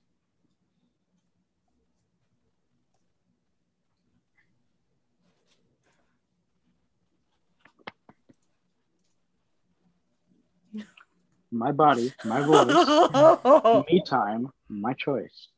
My 11.52 11.74
body, 11.74 12.14
my 12.24 12.42
voice, 12.42 12.88
me 13.92 14.02
time, 14.06 14.48
my 14.70 14.94
choice. 14.94 15.50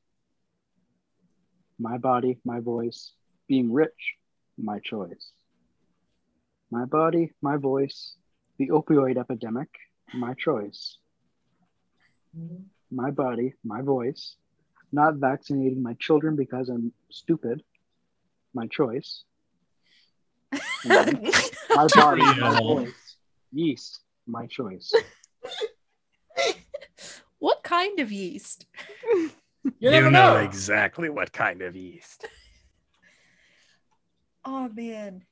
My 1.80 1.98
body, 1.98 2.40
my 2.44 2.60
voice, 2.60 3.12
being 3.48 3.72
rich, 3.72 4.16
my 4.58 4.80
choice. 4.80 5.32
My 6.72 6.86
body, 6.86 7.32
my 7.44 7.58
voice, 7.58 8.16
the 8.58 8.70
opioid 8.70 9.18
epidemic, 9.20 9.70
my 10.16 10.34
choice. 10.34 10.98
My 12.92 13.12
body, 13.12 13.54
my 13.64 13.82
voice, 13.82 14.36
not 14.92 15.16
vaccinating 15.16 15.84
my 15.84 15.94
children 16.00 16.36
because 16.36 16.70
I'm 16.70 16.92
stupid, 17.12 17.62
my 18.54 18.66
choice. 18.68 19.24
My 20.86 21.88
body, 21.96 22.34
my 22.36 22.54
voice, 22.54 23.16
yeast, 23.52 24.02
my 24.28 24.46
choice. 24.48 24.94
What 27.44 27.62
kind 27.62 28.00
of 28.00 28.10
yeast? 28.10 28.68
you 29.12 29.92
never 29.92 30.10
know. 30.10 30.38
exactly 30.38 31.10
what 31.10 31.34
kind 31.34 31.62
of 31.62 31.76
yeast. 31.76 32.26
Oh 34.46 34.68
man. 34.68 35.24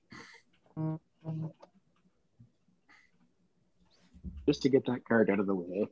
Just 4.46 4.62
to 4.62 4.70
get 4.70 4.86
that 4.86 5.04
card 5.06 5.30
out 5.30 5.42
of 5.42 5.48
the 5.48 5.54
way. 5.54 5.86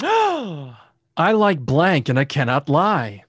I 0.00 1.32
like 1.32 1.58
blank 1.58 2.08
and 2.08 2.20
I 2.20 2.24
cannot 2.24 2.68
lie. 2.68 3.24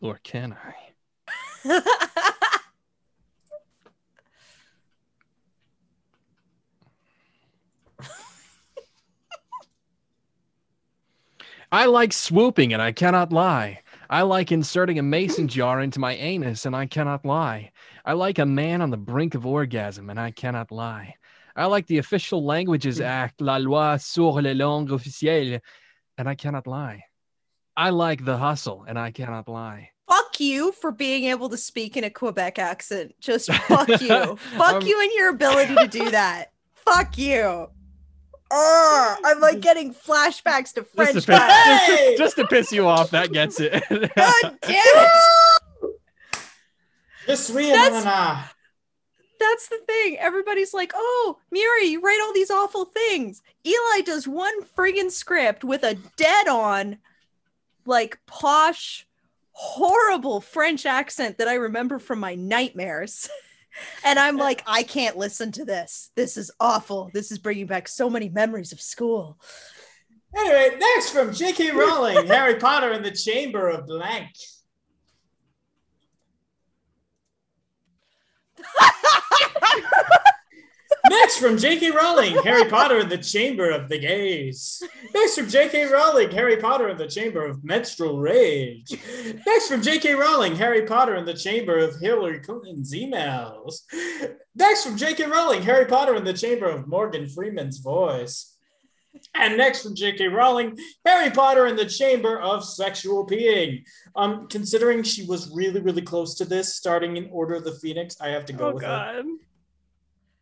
Or 0.00 0.18
can 0.24 0.56
I? 1.66 1.80
I 11.72 11.86
like 11.86 12.12
swooping 12.12 12.72
and 12.72 12.80
I 12.82 12.92
cannot 12.92 13.32
lie. 13.32 13.80
I 14.08 14.22
like 14.22 14.52
inserting 14.52 14.98
a 14.98 15.02
mason 15.02 15.48
jar 15.48 15.80
into 15.80 15.98
my 15.98 16.14
anus 16.14 16.64
and 16.64 16.76
I 16.76 16.86
cannot 16.86 17.24
lie. 17.24 17.72
I 18.04 18.12
like 18.12 18.38
a 18.38 18.46
man 18.46 18.80
on 18.82 18.90
the 18.90 18.96
brink 18.96 19.34
of 19.34 19.44
orgasm 19.46 20.08
and 20.10 20.18
I 20.20 20.30
cannot 20.30 20.70
lie. 20.70 21.14
I 21.56 21.66
like 21.66 21.86
the 21.86 21.98
Official 21.98 22.44
Languages 22.44 23.00
Act, 23.00 23.40
La 23.40 23.56
Loi 23.56 23.96
sur 23.96 24.40
les 24.42 24.54
langues 24.54 24.90
officielles, 24.92 25.60
and 26.18 26.28
I 26.28 26.34
cannot 26.34 26.66
lie. 26.66 27.04
I 27.76 27.90
like 27.90 28.24
the 28.24 28.36
hustle 28.36 28.84
and 28.86 28.98
I 28.98 29.10
cannot 29.10 29.48
lie. 29.48 29.90
fuck 30.08 30.38
you 30.38 30.70
for 30.72 30.92
being 30.92 31.24
able 31.24 31.48
to 31.48 31.56
speak 31.56 31.96
in 31.96 32.04
a 32.04 32.10
Quebec 32.10 32.58
accent. 32.58 33.14
Just 33.20 33.50
fuck 33.68 33.88
you. 34.00 34.36
fuck 34.56 34.74
Um, 34.74 34.82
you 34.82 35.00
and 35.00 35.10
your 35.14 35.30
ability 35.30 35.74
to 35.74 35.88
do 35.88 36.10
that. 36.10 36.52
fuck 36.74 37.18
you. 37.18 37.68
Uh, 38.50 39.16
I'm 39.24 39.40
like 39.40 39.60
getting 39.68 39.92
flashbacks 39.94 40.72
to 40.74 40.82
Just 40.82 40.94
French 40.94 41.10
to, 41.10 41.14
piss, 41.16 41.24
guys. 41.26 41.86
just, 41.88 41.98
to, 41.98 42.16
just 42.18 42.36
to 42.36 42.46
piss 42.46 42.72
you 42.72 42.86
off, 42.86 43.10
that 43.10 43.32
gets 43.32 43.58
it. 43.60 43.72
God 43.90 44.10
damn 44.62 44.72
it! 44.72 45.10
Je 47.26 47.34
suis 47.36 47.70
That's- 47.72 48.04
That's 49.38 49.68
the 49.68 49.78
thing. 49.86 50.16
Everybody's 50.18 50.72
like, 50.72 50.92
"Oh, 50.94 51.38
Miri, 51.50 51.86
you 51.86 52.00
write 52.00 52.20
all 52.24 52.32
these 52.32 52.50
awful 52.50 52.84
things." 52.86 53.42
Eli 53.66 54.00
does 54.04 54.26
one 54.26 54.62
friggin' 54.76 55.10
script 55.10 55.62
with 55.64 55.82
a 55.82 55.94
dead-on, 56.16 56.98
like 57.84 58.18
posh, 58.26 59.06
horrible 59.52 60.40
French 60.40 60.86
accent 60.86 61.38
that 61.38 61.48
I 61.48 61.54
remember 61.54 61.98
from 61.98 62.20
my 62.20 62.34
nightmares. 62.34 63.28
And 64.04 64.18
I'm 64.18 64.36
like, 64.36 64.62
I 64.66 64.82
can't 64.82 65.16
listen 65.16 65.52
to 65.52 65.64
this. 65.64 66.10
This 66.14 66.36
is 66.36 66.50
awful. 66.60 67.10
This 67.12 67.30
is 67.32 67.38
bringing 67.38 67.66
back 67.66 67.88
so 67.88 68.10
many 68.10 68.28
memories 68.28 68.72
of 68.72 68.80
school. 68.80 69.38
Anyway, 70.36 70.76
next 70.78 71.10
from 71.10 71.32
J.K. 71.32 71.70
Rowling, 71.72 72.26
Harry 72.28 72.56
Potter 72.56 72.92
and 72.92 73.04
the 73.04 73.10
Chamber 73.10 73.68
of 73.68 73.86
Blank. 73.86 74.34
Next 81.08 81.38
from 81.38 81.58
J.K. 81.58 81.90
Rowling, 81.90 82.36
Harry 82.42 82.68
Potter 82.68 82.98
and 82.98 83.10
the 83.10 83.18
Chamber 83.18 83.70
of 83.70 83.88
the 83.88 83.98
Gays. 83.98 84.82
Next 85.14 85.36
from 85.36 85.48
J.K. 85.48 85.86
Rowling, 85.86 86.30
Harry 86.30 86.56
Potter 86.56 86.88
and 86.88 86.98
the 86.98 87.06
Chamber 87.06 87.44
of 87.44 87.64
Menstrual 87.64 88.18
Rage. 88.18 88.98
Next 89.46 89.68
from 89.68 89.82
J.K. 89.82 90.14
Rowling, 90.14 90.56
Harry 90.56 90.82
Potter 90.82 91.14
and 91.14 91.26
the 91.26 91.34
Chamber 91.34 91.78
of 91.78 92.00
Hillary 92.00 92.40
Clinton's 92.40 92.92
emails. 92.92 93.82
Next 94.54 94.84
from 94.84 94.96
J.K. 94.96 95.26
Rowling, 95.26 95.62
Harry 95.62 95.86
Potter 95.86 96.14
and 96.14 96.26
the 96.26 96.32
Chamber 96.32 96.66
of 96.66 96.88
Morgan 96.88 97.28
Freeman's 97.28 97.78
voice. 97.78 98.56
And 99.34 99.56
next 99.56 99.82
from 99.82 99.94
J.K. 99.94 100.28
Rowling, 100.28 100.76
Harry 101.04 101.30
Potter 101.30 101.66
and 101.66 101.78
the 101.78 101.86
Chamber 101.86 102.38
of 102.38 102.64
Sexual 102.64 103.26
Peeing. 103.26 103.84
Um, 104.14 104.48
considering 104.48 105.02
she 105.02 105.24
was 105.26 105.50
really, 105.54 105.80
really 105.80 106.02
close 106.02 106.34
to 106.36 106.44
this, 106.44 106.74
starting 106.74 107.16
in 107.16 107.28
Order 107.30 107.54
of 107.54 107.64
the 107.64 107.74
Phoenix, 107.74 108.20
I 108.20 108.28
have 108.28 108.46
to 108.46 108.52
go 108.52 108.68
Oh 108.68 108.74
with 108.74 108.82
it. 108.82 109.26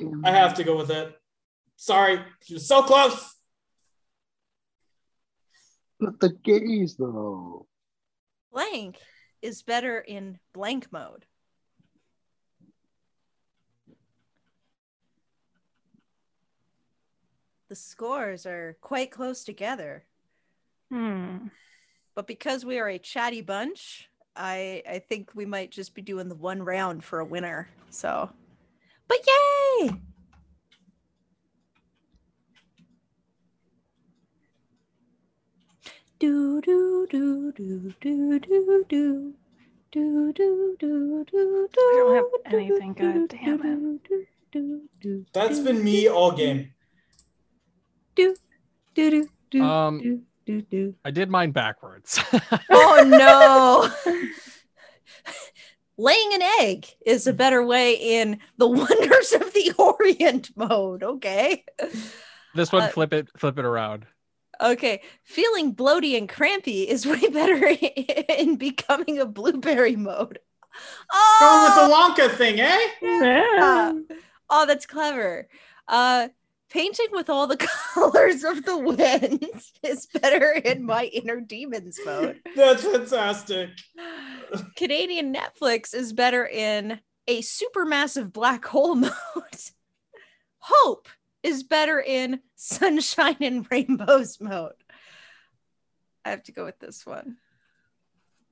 God. 0.00 0.12
I 0.24 0.30
have 0.30 0.54
to 0.54 0.64
go 0.64 0.76
with 0.76 0.90
it. 0.90 1.14
Sorry, 1.76 2.20
she 2.42 2.54
was 2.54 2.66
so 2.68 2.82
close. 2.82 3.34
But 6.00 6.20
the 6.20 6.30
gays, 6.30 6.96
though. 6.96 7.66
Blank 8.52 8.98
is 9.42 9.62
better 9.62 9.98
in 9.98 10.38
blank 10.52 10.92
mode. 10.92 11.24
The 17.68 17.74
scores 17.74 18.46
are 18.46 18.76
quite 18.80 19.10
close 19.10 19.42
together, 19.44 20.04
Hmm. 20.90 21.48
but 22.14 22.26
because 22.26 22.64
we 22.64 22.78
are 22.78 22.88
a 22.88 22.98
chatty 22.98 23.40
bunch, 23.40 24.08
I 24.36 24.82
I 24.88 24.98
think 24.98 25.34
we 25.34 25.46
might 25.46 25.70
just 25.70 25.94
be 25.94 26.02
doing 26.02 26.28
the 26.28 26.34
one 26.34 26.62
round 26.62 27.02
for 27.04 27.20
a 27.20 27.24
winner. 27.24 27.68
So, 27.90 28.30
but 29.08 29.18
yay! 29.26 29.90
Do 36.18 36.60
do 36.60 37.06
do 37.10 37.52
do 37.52 37.92
do 38.00 38.38
do 38.40 38.84
do. 38.88 39.34
Do, 39.92 40.32
do, 40.32 40.74
do, 40.80 41.24
do, 41.24 41.24
do, 41.30 41.68
I 41.78 41.92
don't 41.94 42.16
have 42.16 42.52
anything 42.52 42.94
good, 42.94 43.28
do, 43.28 43.36
damn 43.36 43.54
it. 43.62 44.08
do, 44.08 44.26
do, 44.50 44.60
do, 44.60 44.80
do, 45.00 45.24
That's 45.32 45.58
do, 45.58 45.64
been 45.66 45.84
me 45.84 46.08
all 46.08 46.32
game. 46.32 46.74
do, 48.16 48.34
do, 48.96 49.08
do, 49.08 49.28
do, 49.50 49.62
Um, 49.62 50.00
do, 50.00 50.22
do, 50.46 50.62
do. 50.62 50.94
I 51.04 51.12
did 51.12 51.30
mine 51.30 51.52
backwards. 51.52 52.18
Oh 52.70 53.04
no. 53.06 53.88
Laying 55.96 56.34
an 56.34 56.42
egg 56.60 56.86
is 57.06 57.26
a 57.26 57.32
better 57.32 57.64
way 57.64 57.94
in 57.94 58.40
the 58.58 58.66
wonders 58.80 59.32
of 59.32 59.52
the 59.52 59.72
Orient 59.78 60.50
mode. 60.56 61.02
Okay. 61.02 61.64
this 62.54 62.72
one, 62.72 62.82
Uh, 62.82 62.88
flip 62.88 63.12
it, 63.12 63.28
flip 63.36 63.58
it 63.58 63.64
around. 63.64 64.06
Okay. 64.60 65.02
Feeling 65.24 65.74
bloaty 65.74 66.16
and 66.18 66.28
crampy 66.28 66.82
is 66.88 67.06
way 67.06 67.20
better 67.28 67.66
in 68.38 68.56
becoming 68.56 69.18
a 69.18 69.26
blueberry 69.26 69.96
mode. 69.96 70.38
Going 71.40 71.62
with 71.64 71.74
the 71.74 71.80
Oh, 71.82 72.14
Wonka 72.16 72.34
thing, 72.36 72.60
eh? 72.60 72.78
Yeah. 73.02 73.92
oh 74.50 74.66
that's 74.66 74.86
clever. 74.86 75.48
Uh, 75.86 76.28
painting 76.74 77.06
with 77.12 77.30
all 77.30 77.46
the 77.46 77.56
colors 77.94 78.42
of 78.42 78.64
the 78.64 78.76
wind 78.76 79.46
is 79.84 80.06
better 80.06 80.50
in 80.50 80.84
my 80.84 81.04
inner 81.04 81.40
demons 81.40 81.98
mode. 82.04 82.40
That's 82.56 82.82
fantastic. 82.82 83.70
Canadian 84.76 85.32
Netflix 85.32 85.94
is 85.94 86.12
better 86.12 86.44
in 86.44 86.98
a 87.28 87.40
supermassive 87.42 88.32
black 88.32 88.64
hole 88.64 88.94
mode. 88.96 89.12
Hope 90.58 91.08
is 91.44 91.62
better 91.62 92.00
in 92.00 92.40
sunshine 92.56 93.36
and 93.40 93.66
rainbows 93.70 94.40
mode. 94.40 94.72
I 96.24 96.30
have 96.30 96.42
to 96.44 96.52
go 96.52 96.64
with 96.64 96.80
this 96.80 97.06
one. 97.06 97.36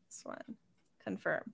This 0.09 0.21
one. 0.23 0.57
Confirm. 1.05 1.53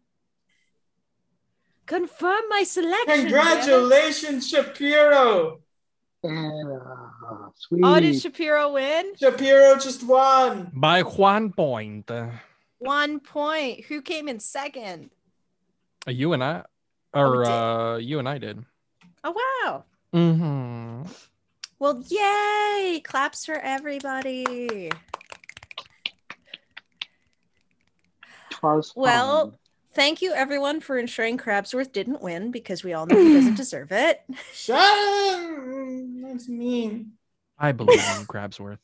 Confirm 1.86 2.42
my 2.50 2.64
selection. 2.64 3.20
Congratulations, 3.22 4.50
Shapiro. 4.50 5.60
Yeah, 6.22 6.62
sweet. 7.54 7.82
Oh, 7.84 8.00
did 8.00 8.20
Shapiro 8.20 8.72
win? 8.72 9.12
Shapiro 9.16 9.78
just 9.78 10.02
won. 10.06 10.70
By 10.74 11.02
one 11.02 11.52
point. 11.52 12.10
Uh, 12.10 12.30
One 12.78 13.20
point. 13.20 13.84
Who 13.86 14.02
came 14.02 14.28
in 14.28 14.40
second? 14.40 15.10
you 16.06 16.32
and 16.32 16.42
I, 16.42 16.62
Oh, 17.14 17.20
or 17.20 17.44
did. 17.44 17.50
uh, 17.50 17.96
you 18.00 18.18
and 18.18 18.28
I 18.28 18.38
did. 18.38 18.64
Oh, 19.24 19.34
wow. 19.34 19.84
Mm-hmm. 20.14 21.02
Well, 21.78 22.02
yay! 22.08 23.00
Claps 23.04 23.44
for 23.46 23.54
everybody. 23.54 24.90
Twas 28.50 28.92
Well, 28.96 29.50
fun. 29.50 29.58
Thank 29.99 30.22
you, 30.22 30.32
everyone, 30.32 30.78
for 30.78 30.96
ensuring 30.96 31.38
Crabsworth 31.38 31.90
didn't 31.90 32.22
win 32.22 32.53
because 32.53 32.84
we 32.84 32.92
all 32.92 33.05
know 33.05 33.16
he 33.18 33.32
doesn't 33.32 33.55
deserve 33.57 33.90
it. 33.90 34.22
Shut 34.55 34.78
up. 34.78 35.40
That's 36.22 36.49
mean. 36.49 37.14
I 37.59 37.72
believe 37.72 37.99
in 37.99 38.24
Crabsworth. 38.26 38.78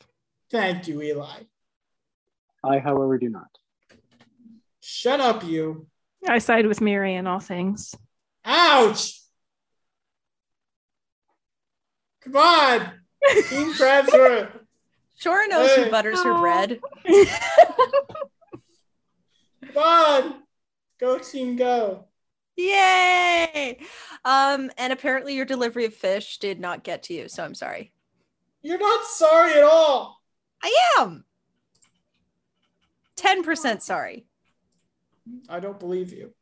Thank 0.51 0.89
you, 0.89 1.01
Eli. 1.01 1.43
I, 2.65 2.81
however, 2.81 3.17
do 3.17 3.29
not. 3.29 3.47
Shut 4.81 5.21
up, 5.21 5.45
you. 5.45 5.87
I 6.27 6.39
side 6.39 6.67
with 6.67 6.81
Mary 6.81 7.15
in 7.15 7.29
all 7.29 7.39
things. 7.39 7.95
Ouch. 8.45 9.21
Come 12.25 12.37
on. 12.37 12.81
Team 13.51 13.73
Crabsworth. 13.75 14.51
Shora 15.23 15.49
knows 15.49 15.71
Hey. 15.77 15.85
who 15.85 15.91
butters 15.93 16.21
her 16.25 16.37
bread. 16.41 16.81
Come 19.73 19.77
on. 19.77 20.35
Go, 21.05 21.19
team, 21.19 21.55
go. 21.57 22.07
Yay! 22.57 23.79
Um, 24.25 24.71
and 24.79 24.91
apparently 24.91 25.35
your 25.35 25.45
delivery 25.45 25.85
of 25.85 25.93
fish 25.93 26.39
did 26.39 26.59
not 26.59 26.83
get 26.83 27.03
to 27.05 27.13
you, 27.13 27.29
so 27.29 27.45
I'm 27.45 27.55
sorry. 27.55 27.93
You're 28.63 28.79
not 28.79 29.05
sorry 29.05 29.53
at 29.53 29.65
all. 29.65 30.23
I 30.63 30.75
am 30.99 31.27
10% 33.19 33.83
sorry. 33.83 34.25
I 35.47 35.61
don't 35.61 35.79
believe 35.79 36.11
you. 36.11 36.33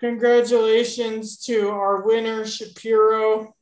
Congratulations 0.00 1.36
to 1.44 1.68
our 1.68 2.06
winner, 2.06 2.46
Shapiro. 2.46 3.54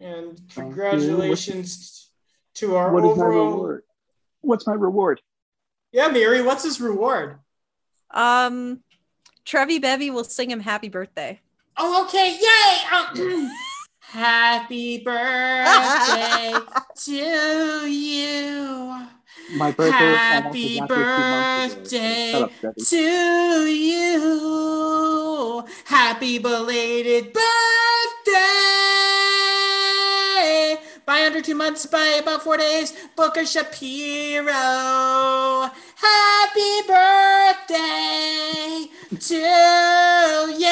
And 0.00 0.40
congratulations 0.54 2.10
to 2.54 2.76
our 2.76 2.94
What 2.94 3.04
is 3.04 3.18
my 3.18 3.24
overall. 3.24 3.50
reward? 3.50 3.82
What's 4.40 4.66
my 4.66 4.72
reward? 4.72 5.20
Yeah, 5.92 6.08
Mary, 6.08 6.40
what's 6.40 6.64
his 6.64 6.80
reward? 6.80 7.40
Um, 8.10 8.80
Trevi 9.44 9.78
Bevy 9.78 10.10
will 10.10 10.24
sing 10.24 10.50
him 10.50 10.60
happy 10.60 10.88
birthday. 10.88 11.40
Oh, 11.76 12.04
okay. 12.04 12.38
Yay! 12.40 12.78
Um, 12.96 13.50
happy 14.00 14.98
birthday 14.98 16.54
to 17.04 17.86
you. 17.88 19.06
My 19.56 19.70
birthday 19.70 19.96
Happy 19.96 20.78
exactly 20.78 20.96
two 20.96 21.02
months 21.04 21.74
ago. 21.74 21.82
birthday 21.82 22.32
up, 22.32 22.50
to 22.86 23.66
you. 23.66 25.64
Happy 25.84 26.38
belated 26.38 27.32
birthday. 27.32 28.75
By 31.06 31.24
under 31.24 31.40
two 31.40 31.54
months, 31.54 31.86
by 31.86 32.18
about 32.20 32.42
four 32.42 32.56
days, 32.56 32.92
Booker 33.14 33.46
Shapiro. 33.46 34.52
Happy 35.94 36.82
birthday 36.88 37.76
to 39.20 39.36
you. 39.36 40.66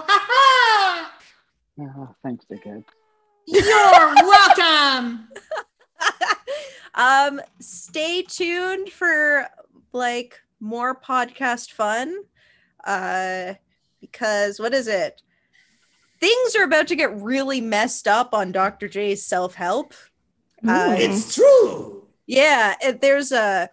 Ha 0.00 0.18
ha. 0.30 1.12
Ah, 1.78 2.14
thanks, 2.22 2.46
dickhead. 2.50 2.84
You're 3.46 4.14
welcome. 4.24 5.28
um, 6.94 7.42
stay 7.60 8.22
tuned 8.22 8.88
for 8.88 9.46
like 9.92 10.40
more 10.58 10.98
podcast 10.98 11.72
fun. 11.72 12.16
Uh, 12.82 13.52
because 14.00 14.58
what 14.58 14.72
is 14.72 14.88
it? 14.88 15.20
Things 16.22 16.54
are 16.54 16.62
about 16.62 16.86
to 16.86 16.94
get 16.94 17.20
really 17.20 17.60
messed 17.60 18.06
up 18.06 18.32
on 18.32 18.52
Dr. 18.52 18.86
J's 18.88 19.26
self 19.26 19.54
help. 19.56 19.92
Uh, 20.66 20.94
It's 20.96 21.34
true. 21.34 22.06
yeah, 22.26 22.76
it, 22.80 23.00
there's 23.00 23.32
a. 23.32 23.68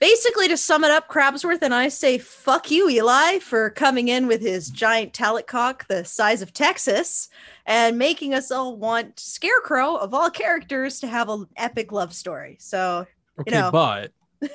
Basically, 0.00 0.46
to 0.46 0.56
sum 0.56 0.84
it 0.84 0.92
up, 0.92 1.08
Crabsworth 1.08 1.60
and 1.62 1.74
I 1.74 1.88
say 1.88 2.18
fuck 2.18 2.70
you, 2.70 2.88
Eli, 2.88 3.40
for 3.40 3.68
coming 3.70 4.06
in 4.06 4.28
with 4.28 4.40
his 4.40 4.70
giant 4.70 5.12
talent 5.12 5.48
cock 5.48 5.88
the 5.88 6.04
size 6.04 6.40
of 6.40 6.52
Texas 6.52 7.28
and 7.66 7.98
making 7.98 8.32
us 8.32 8.52
all 8.52 8.76
want 8.76 9.18
Scarecrow, 9.18 9.96
of 9.96 10.14
all 10.14 10.30
characters, 10.30 11.00
to 11.00 11.08
have 11.08 11.28
an 11.28 11.48
epic 11.56 11.90
love 11.90 12.14
story. 12.14 12.58
So 12.60 13.08
Okay, 13.40 13.50
know. 13.50 13.72
but 13.72 14.12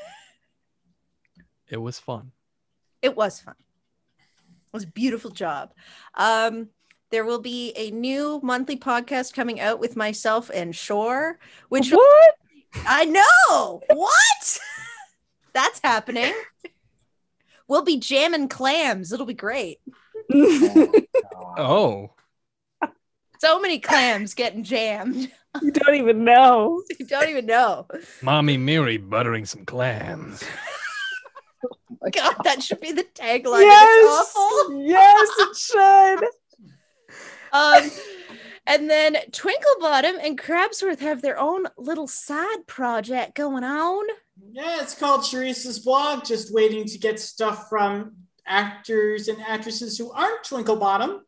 it 1.67 1.75
was 1.77 1.99
fun. 1.99 2.31
it 3.01 3.13
was 3.17 3.41
fun. 3.41 3.55
It 4.73 4.77
was 4.77 4.83
a 4.85 4.87
beautiful 4.87 5.29
job. 5.29 5.71
Um, 6.15 6.69
there 7.11 7.25
will 7.25 7.37
be 7.39 7.73
a 7.75 7.91
new 7.91 8.39
monthly 8.41 8.75
podcast 8.75 9.35
coming 9.35 9.59
out 9.59 9.79
with 9.79 9.95
myself 9.95 10.49
and 10.51 10.75
Shore, 10.75 11.37
which 11.69 11.91
What? 11.91 12.33
I 12.87 13.05
know. 13.05 13.81
What? 13.91 14.59
That's 15.53 15.79
happening. 15.83 16.33
We'll 17.67 17.83
be 17.83 17.97
jamming 17.99 18.47
clams. 18.49 19.13
It'll 19.13 19.27
be 19.27 19.35
great. 19.35 19.77
Oh, 21.55 22.09
So 23.37 23.59
many 23.59 23.77
clams 23.77 24.33
getting 24.33 24.63
jammed. 24.63 25.31
You 25.61 25.71
don't 25.71 25.93
even 25.95 26.23
know. 26.23 26.81
You 26.99 27.05
don't 27.05 27.29
even 27.29 27.45
know. 27.45 27.85
mommy 28.23 28.57
Mary 28.57 28.97
buttering 28.97 29.45
some 29.45 29.65
clams. 29.65 30.43
God, 32.11 32.35
that 32.43 32.61
should 32.61 32.81
be 32.81 32.91
the 32.91 33.03
tagline. 33.03 33.61
Yes. 33.61 34.19
It's 34.19 34.35
awful. 34.35 34.81
Yes, 34.81 35.29
it 35.39 35.57
should. 36.21 36.23
Um, 37.53 37.91
and 38.65 38.89
then 38.89 39.17
Twinklebottom 39.31 40.19
and 40.23 40.39
Crabsworth 40.39 40.99
have 40.99 41.21
their 41.21 41.39
own 41.39 41.65
little 41.77 42.07
side 42.07 42.67
project 42.67 43.35
going 43.35 43.63
on. 43.63 44.05
Yeah, 44.51 44.81
it's 44.81 44.95
called 44.95 45.21
Sharice's 45.21 45.79
blog. 45.79 46.25
Just 46.25 46.53
waiting 46.53 46.85
to 46.85 46.97
get 46.97 47.19
stuff 47.19 47.69
from 47.69 48.13
actors 48.45 49.27
and 49.27 49.41
actresses 49.41 49.97
who 49.97 50.11
aren't 50.11 50.43
Twinklebottom. 50.43 51.19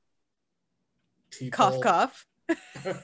People. 1.32 1.58
Cough, 1.58 1.82
cough. 1.82 2.26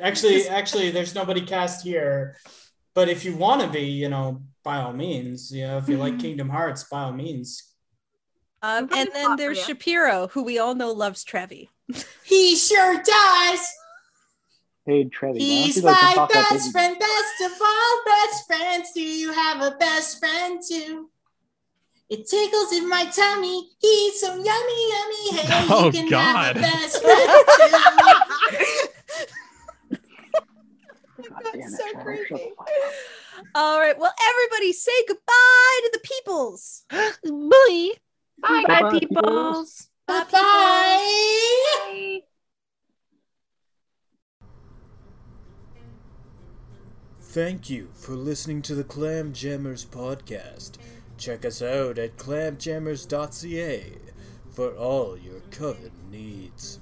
Actually, 0.00 0.48
actually, 0.48 0.90
there's 0.90 1.14
nobody 1.14 1.40
cast 1.40 1.84
here. 1.84 2.36
But 2.94 3.08
if 3.08 3.24
you 3.24 3.36
want 3.36 3.62
to 3.62 3.68
be, 3.68 3.84
you 3.84 4.08
know, 4.08 4.42
by 4.66 4.78
all 4.78 4.92
means, 4.92 5.52
you 5.52 5.64
know, 5.64 5.78
if 5.78 5.88
you 5.88 5.96
like 5.96 6.18
Kingdom 6.18 6.48
Hearts, 6.48 6.82
by 6.84 7.02
all 7.02 7.12
means. 7.12 7.62
Um, 8.62 8.88
and 8.92 9.08
then 9.14 9.36
there's. 9.36 9.62
Shapiro, 9.62 10.26
who 10.32 10.42
we 10.42 10.58
all 10.58 10.74
know 10.74 10.90
loves 10.92 11.22
Trevi. 11.24 11.70
He 12.24 12.56
sure 12.56 12.94
does. 12.96 13.60
Hey, 14.84 15.04
Trevi, 15.04 15.38
He's 15.38 15.76
you 15.76 15.82
like 15.82 15.96
to 16.00 16.04
my 16.04 16.14
that 16.14 16.28
best 16.32 16.52
Disney- 16.52 16.72
friend, 16.72 16.98
best 16.98 17.40
of 17.44 17.52
all 17.64 18.02
best 18.04 18.46
friends. 18.48 18.90
Do 18.92 19.00
you 19.02 19.32
have 19.32 19.62
a 19.62 19.76
best 19.76 20.18
friend 20.18 20.60
too? 20.68 21.08
It 22.10 22.26
tickles 22.28 22.72
in 22.72 22.88
my 22.88 23.04
tummy. 23.06 23.70
He's 23.80 24.20
so 24.20 24.34
yummy, 24.34 24.88
yummy. 24.90 25.36
Hey, 25.38 25.66
Oh, 25.70 25.84
you 25.86 25.92
can 25.92 26.08
have 26.10 26.10
God. 26.10 26.56
a 26.56 26.60
best 26.60 27.00
friend 27.02 27.30
too. 27.56 27.76
God 31.28 31.42
damn 31.52 31.60
it, 31.62 31.70
so 31.70 31.84
Trevor, 31.92 32.18
creepy. 32.28 32.52
Shut 33.36 33.44
the 33.44 33.50
fuck 33.52 33.54
up. 33.54 33.60
All 33.62 33.78
right. 33.80 33.98
Well, 33.98 34.12
everybody 34.28 34.72
say 34.72 34.92
goodbye 35.08 35.80
to 35.82 35.90
the 35.92 36.00
peoples. 36.00 36.84
Bye. 36.90 37.10
Bye. 37.24 37.90
Bye, 38.42 38.64
Bye-bye, 38.66 38.98
peoples. 38.98 39.88
Bye, 40.06 40.24
Bye. 40.30 40.30
Bye. 40.32 42.20
Thank 47.20 47.68
you 47.68 47.90
for 47.92 48.12
listening 48.12 48.62
to 48.62 48.74
the 48.74 48.84
Clam 48.84 49.34
Jammers 49.34 49.84
podcast. 49.84 50.78
Check 51.18 51.44
us 51.44 51.60
out 51.60 51.98
at 51.98 52.16
clamjammers.ca 52.16 53.92
for 54.50 54.70
all 54.70 55.18
your 55.18 55.40
coven 55.50 55.92
needs. 56.10 56.80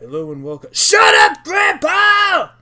Hello 0.00 0.32
and 0.32 0.42
welcome. 0.42 0.70
Shut 0.72 1.14
up, 1.14 1.44
Grandpa! 1.44 2.59